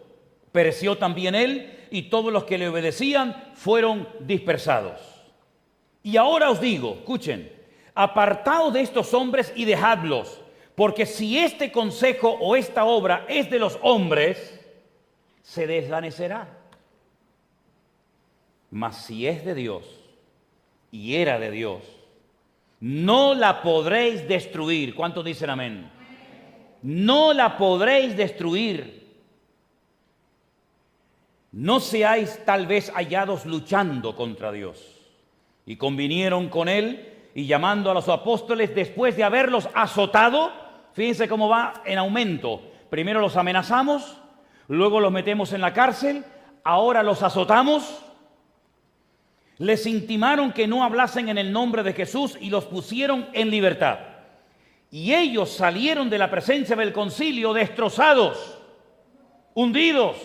[0.53, 5.16] Pereció también él y todos los que le obedecían fueron dispersados.
[6.07, 7.53] Y ahora os digo, escuchen,
[7.93, 10.41] apartaos de estos hombres y dejadlos,
[10.77, 14.57] porque si este consejo o esta obra es de los hombres,
[15.43, 16.61] se desvanecerá.
[18.71, 19.85] Mas si es de Dios
[20.93, 21.83] y era de Dios,
[22.79, 24.95] no la podréis destruir.
[24.95, 25.91] ¿Cuántos dicen amén?
[26.83, 28.97] No la podréis destruir
[31.51, 34.96] no seáis tal vez hallados luchando contra Dios.
[35.67, 40.53] Y convinieron con él y llamando a los apóstoles después de haberlos azotado,
[40.95, 42.63] fíjense cómo va en aumento.
[42.89, 44.17] Primero los amenazamos,
[44.69, 46.25] luego los metemos en la cárcel,
[46.65, 48.03] ahora los azotamos.
[49.59, 53.99] Les intimaron que no hablasen en el nombre de Jesús y los pusieron en libertad.
[54.91, 58.59] Y ellos salieron de la presencia del concilio destrozados,
[59.53, 60.17] hundidos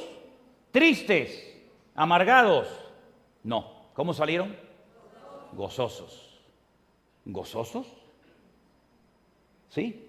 [0.72, 1.62] tristes,
[1.96, 2.68] amargados.
[3.44, 4.56] No, ¿cómo salieron?
[5.54, 6.40] Gozosos.
[7.26, 7.88] ¿Gozosos?
[9.70, 10.08] ¿Sí?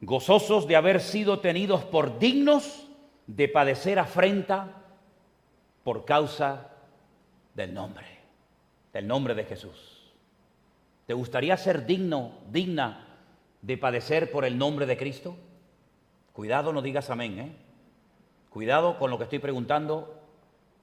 [0.00, 2.86] Gozosos de haber sido tenidos por dignos
[3.26, 4.82] de padecer afrenta
[5.82, 6.70] por causa
[7.54, 8.06] del nombre,
[8.92, 10.12] del nombre de Jesús.
[11.06, 13.06] ¿Te gustaría ser digno, digna
[13.62, 15.36] de padecer por el nombre de Cristo?
[16.32, 17.56] Cuidado, no digas amén, ¿eh?
[18.50, 20.20] Cuidado con lo que estoy preguntando,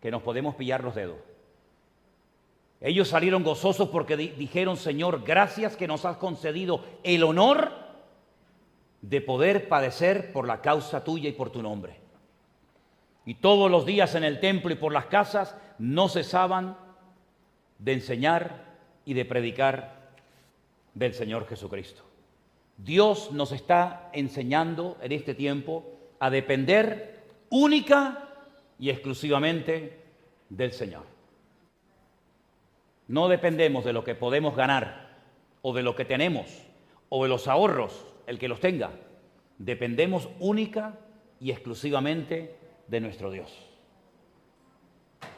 [0.01, 1.17] que nos podemos pillar los dedos.
[2.83, 7.71] Ellos salieron gozosos porque dijeron, Señor, gracias que nos has concedido el honor
[9.01, 11.95] de poder padecer por la causa tuya y por tu nombre.
[13.25, 16.75] Y todos los días en el templo y por las casas no cesaban
[17.79, 18.65] de enseñar
[19.05, 20.11] y de predicar
[20.93, 22.03] del Señor Jesucristo.
[22.75, 25.85] Dios nos está enseñando en este tiempo
[26.19, 28.27] a depender única
[28.77, 30.01] y exclusivamente
[30.49, 31.12] del Señor.
[33.07, 35.09] No dependemos de lo que podemos ganar
[35.61, 36.47] o de lo que tenemos
[37.09, 38.91] o de los ahorros, el que los tenga.
[39.57, 40.97] Dependemos única
[41.39, 42.55] y exclusivamente
[42.87, 43.51] de nuestro Dios.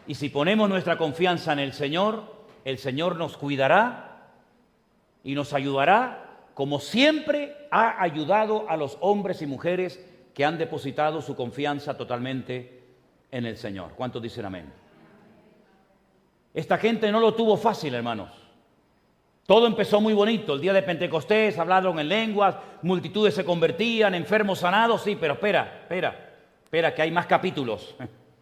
[0.07, 2.23] Y si ponemos nuestra confianza en el Señor,
[2.63, 4.31] el Señor nos cuidará
[5.23, 10.03] y nos ayudará como siempre ha ayudado a los hombres y mujeres
[10.33, 12.81] que han depositado su confianza totalmente
[13.29, 13.91] en el Señor.
[13.95, 14.84] ¿Cuántos dicen amén?
[16.55, 18.29] Esta gente no lo tuvo fácil, hermanos.
[19.45, 20.53] Todo empezó muy bonito.
[20.53, 25.03] El día de Pentecostés hablaron en lenguas, multitudes se convertían, enfermos sanados.
[25.03, 26.33] Sí, pero espera, espera,
[26.63, 27.93] espera, que hay más capítulos.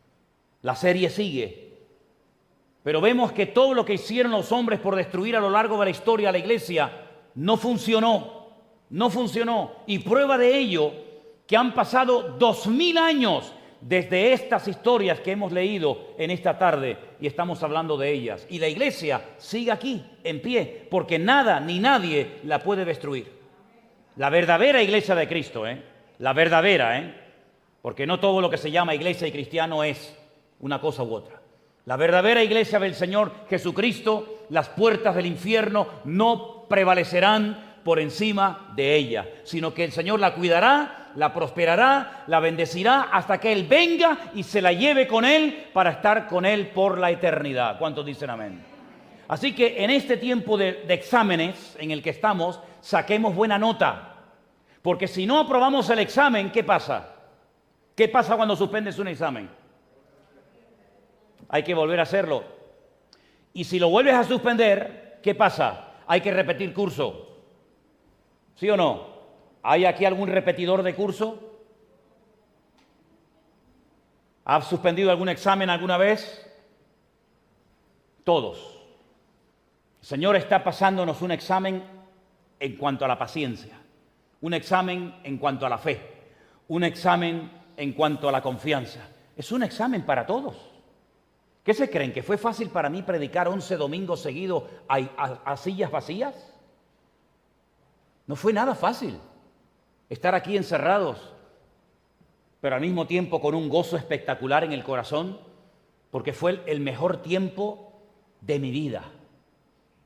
[0.61, 1.73] La serie sigue.
[2.83, 5.85] Pero vemos que todo lo que hicieron los hombres por destruir a lo largo de
[5.85, 6.91] la historia a la iglesia
[7.33, 8.49] no funcionó.
[8.91, 9.71] No funcionó.
[9.87, 10.91] Y prueba de ello
[11.47, 13.51] que han pasado dos mil años
[13.83, 18.47] desde estas historias que hemos leído en esta tarde y estamos hablando de ellas.
[18.49, 23.29] Y la iglesia sigue aquí, en pie, porque nada ni nadie la puede destruir.
[24.15, 25.83] La verdadera iglesia de Cristo, ¿eh?
[26.19, 27.13] La verdadera, ¿eh?
[27.81, 30.17] Porque no todo lo que se llama iglesia y cristiano es
[30.61, 31.41] una cosa u otra.
[31.85, 38.95] La verdadera iglesia del Señor Jesucristo, las puertas del infierno no prevalecerán por encima de
[38.95, 44.17] ella, sino que el Señor la cuidará la prosperará, la bendecirá hasta que Él venga
[44.33, 47.77] y se la lleve con Él para estar con Él por la eternidad.
[47.77, 48.63] ¿Cuántos dicen amén?
[49.27, 54.15] Así que en este tiempo de, exámenes en el que estamos, saquemos buena nota.
[54.81, 57.09] Porque si no aprobamos el examen, ¿qué pasa?
[57.95, 59.49] ¿Qué pasa cuando suspendes un examen?
[61.49, 62.43] Hay que volver a hacerlo.
[63.53, 65.93] Y si lo vuelves a suspender, ¿qué pasa?
[66.07, 67.37] Hay que repetir curso.
[68.55, 69.12] ¿Sí o no?
[69.63, 71.39] ¿Hay aquí algún repetidor de curso?
[74.43, 76.45] ¿Ha suspendido algún examen alguna vez?
[78.25, 78.81] Todos.
[80.01, 81.81] El Señor está pasándonos un examen
[82.59, 83.79] en cuanto a la paciencia,
[84.41, 86.25] un examen en cuanto a la fe,
[86.67, 88.99] un examen en cuanto a la confianza.
[89.37, 90.57] Es un examen para todos.
[91.63, 92.11] ¿Qué se creen?
[92.11, 94.97] ¿Que fue fácil para mí predicar 11 domingos seguidos a,
[95.45, 96.53] a sillas vacías?
[98.27, 99.17] No fue nada fácil
[100.09, 101.33] estar aquí encerrados,
[102.61, 105.39] pero al mismo tiempo con un gozo espectacular en el corazón,
[106.11, 107.91] porque fue el mejor tiempo
[108.41, 109.03] de mi vida,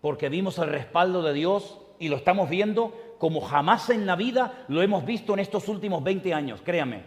[0.01, 4.65] porque vimos el respaldo de Dios y lo estamos viendo como jamás en la vida
[4.67, 7.03] lo hemos visto en estos últimos 20 años, créanme,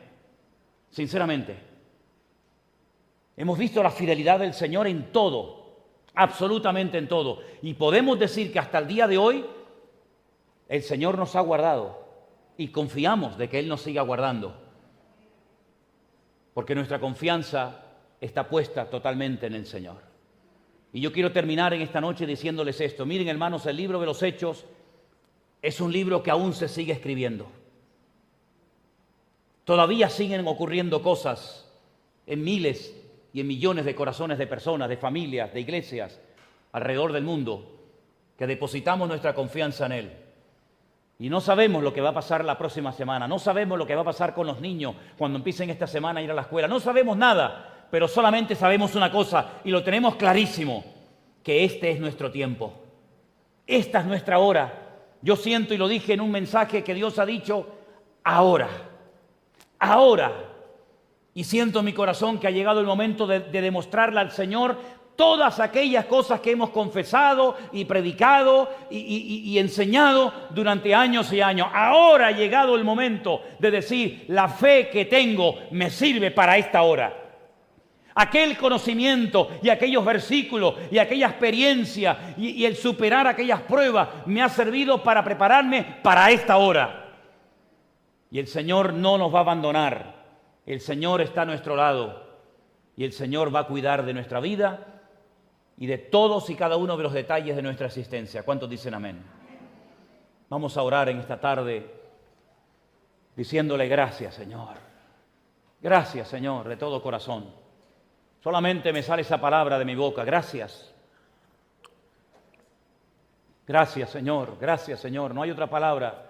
[0.90, 1.56] sinceramente.
[3.36, 5.78] Hemos visto la fidelidad del Señor en todo,
[6.14, 7.40] absolutamente en todo.
[7.62, 9.46] Y podemos decir que hasta el día de hoy
[10.68, 12.09] el Señor nos ha guardado
[12.60, 14.54] y confiamos de que Él nos siga guardando.
[16.52, 17.86] Porque nuestra confianza
[18.20, 19.96] está puesta totalmente en el Señor.
[20.92, 23.06] Y yo quiero terminar en esta noche diciéndoles esto.
[23.06, 24.66] Miren, hermanos, el libro de los Hechos
[25.62, 27.46] es un libro que aún se sigue escribiendo.
[29.64, 31.66] Todavía siguen ocurriendo cosas
[32.26, 32.94] en miles
[33.32, 36.20] y en millones de corazones de personas, de familias, de iglesias
[36.72, 37.80] alrededor del mundo,
[38.36, 40.29] que depositamos nuestra confianza en Él.
[41.20, 43.94] Y no sabemos lo que va a pasar la próxima semana, no sabemos lo que
[43.94, 46.66] va a pasar con los niños cuando empiecen esta semana a ir a la escuela,
[46.66, 50.82] no sabemos nada, pero solamente sabemos una cosa y lo tenemos clarísimo,
[51.44, 52.72] que este es nuestro tiempo,
[53.66, 54.72] esta es nuestra hora,
[55.22, 57.66] yo siento y lo dije en un mensaje que Dios ha dicho,
[58.24, 58.68] ahora,
[59.78, 60.32] ahora.
[61.34, 64.76] Y siento en mi corazón que ha llegado el momento de, demostrarle al Señor
[65.20, 71.68] todas aquellas cosas que hemos confesado y predicado y, enseñado durante años y años.
[71.74, 76.80] Ahora ha llegado el momento de decir, la fe que tengo me sirve para esta
[76.80, 77.14] hora.
[78.14, 84.48] Aquel conocimiento y aquellos versículos y aquella experiencia y, el superar aquellas pruebas me ha
[84.48, 87.10] servido para prepararme para esta hora.
[88.30, 90.14] Y el Señor no nos va a abandonar.
[90.64, 92.26] El Señor está a nuestro lado.
[92.96, 94.96] Y el Señor va a cuidar de nuestra vida
[95.80, 98.42] y de todos y cada uno de los detalles de nuestra existencia.
[98.42, 99.24] ¿Cuántos dicen amén?
[100.50, 101.90] Vamos a orar en esta tarde
[103.34, 104.76] diciéndole gracias, Señor.
[105.80, 107.50] Gracias, Señor, de todo corazón.
[108.42, 110.22] Solamente me sale esa palabra de mi boca.
[110.22, 110.94] Gracias.
[113.66, 114.58] Gracias, Señor.
[114.60, 115.34] Gracias, Señor.
[115.34, 116.26] No hay otra palabra.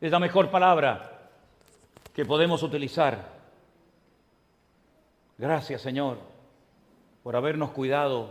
[0.00, 1.30] Es la mejor palabra
[2.12, 3.38] que podemos utilizar.
[5.36, 6.18] Gracias, Señor,
[7.28, 8.30] por habernos cuidado,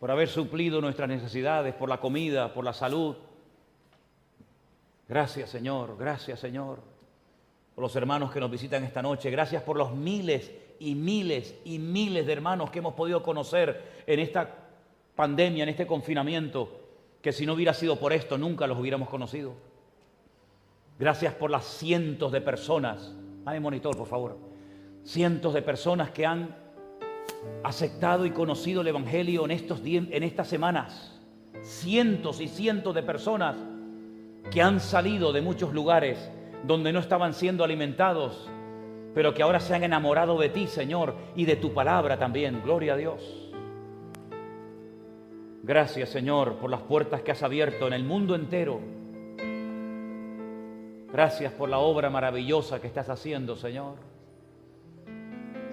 [0.00, 3.14] por haber suplido nuestras necesidades, por la comida, por la salud.
[5.08, 5.96] Gracias, Señor.
[5.96, 6.80] Gracias, Señor.
[7.76, 9.30] Por los hermanos que nos visitan esta noche.
[9.30, 10.50] Gracias por los miles
[10.80, 14.52] y miles y miles de hermanos que hemos podido conocer en esta
[15.14, 16.80] pandemia, en este confinamiento,
[17.22, 19.52] que si no hubiera sido por esto nunca los hubiéramos conocido.
[20.98, 23.14] Gracias por las cientos de personas,
[23.44, 24.36] dame monitor por favor,
[25.04, 26.67] cientos de personas que han
[27.64, 31.20] aceptado y conocido el Evangelio en, estos en estas semanas.
[31.62, 33.56] Cientos y cientos de personas
[34.50, 36.30] que han salido de muchos lugares
[36.64, 38.48] donde no estaban siendo alimentados
[39.18, 42.62] pero que ahora se han enamorado de ti, Señor, y de tu palabra también.
[42.62, 43.50] Gloria a Dios.
[45.64, 48.80] Gracias, Señor, por las puertas que has abierto en el mundo entero.
[51.12, 53.96] Gracias por la obra maravillosa que estás haciendo, Señor.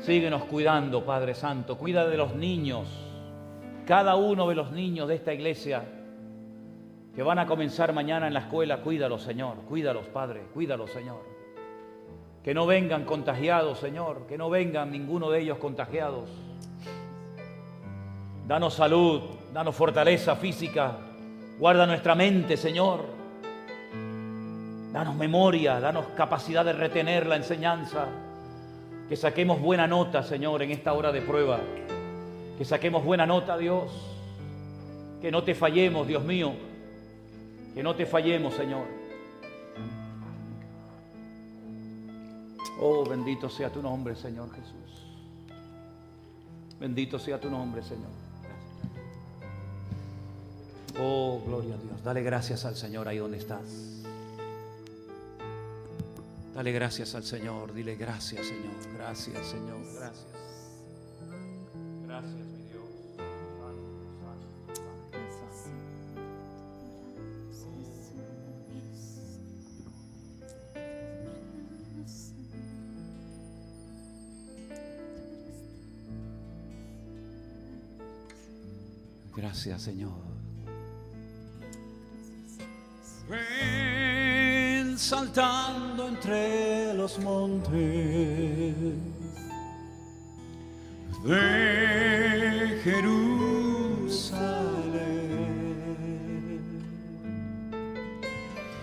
[0.05, 1.79] Síguenos cuidando, Padre Santo.
[1.79, 2.87] Cuida de los niños,
[3.87, 5.83] cada uno de los niños de esta iglesia
[7.15, 8.81] que van a comenzar mañana en la escuela.
[8.81, 9.55] Cuídalos, Señor.
[9.67, 10.43] Cuídalos, Padre.
[10.53, 11.23] Cuídalos, Señor.
[12.43, 16.29] Que no vengan contagiados, Señor, que no vengan ninguno de ellos contagiados.
[18.47, 20.99] Danos salud, danos fortaleza física,
[21.57, 23.05] guarda nuestra mente, Señor.
[24.93, 28.05] Danos memoria, danos capacidad de retener la enseñanza.
[29.09, 31.59] Que saquemos buena nota, Señor, en esta hora de prueba.
[32.57, 33.91] Que saquemos buena nota, Dios.
[35.21, 36.53] Que no te fallemos, Dios mío.
[37.73, 38.85] Que no te fallemos, Señor.
[42.79, 44.75] Oh, bendito sea tu nombre, Señor Jesús.
[46.79, 48.11] Bendito sea tu nombre, Señor.
[50.99, 52.03] Oh, gloria a Dios.
[52.03, 53.94] Dale gracias al Señor ahí donde estás.
[56.55, 57.73] Dale gracias al Señor.
[57.73, 58.75] Dile gracias, Señor.
[58.97, 59.77] Gracias, Señor.
[59.93, 60.25] Gracias.
[62.07, 62.45] Gracias.
[79.35, 80.13] Gracias, Señor.
[84.97, 87.69] Saltando entre los montes
[91.23, 93.35] de Jerusalén.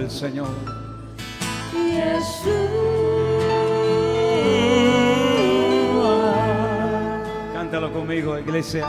[0.00, 0.48] el Señor.
[7.52, 8.86] Cántalo conmigo, iglesia.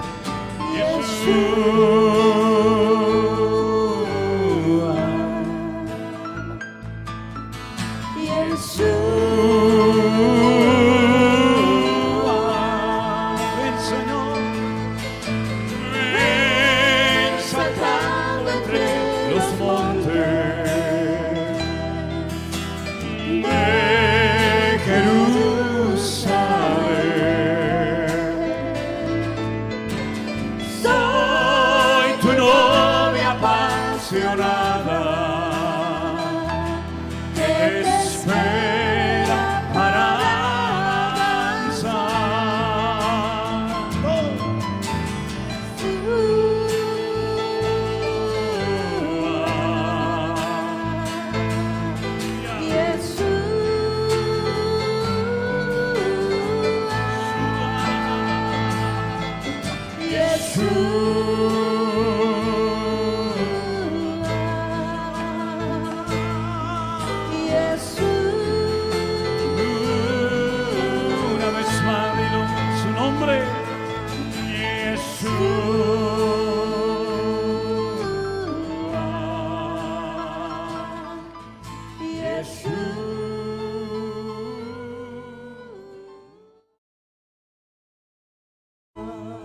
[0.74, 1.02] Ven,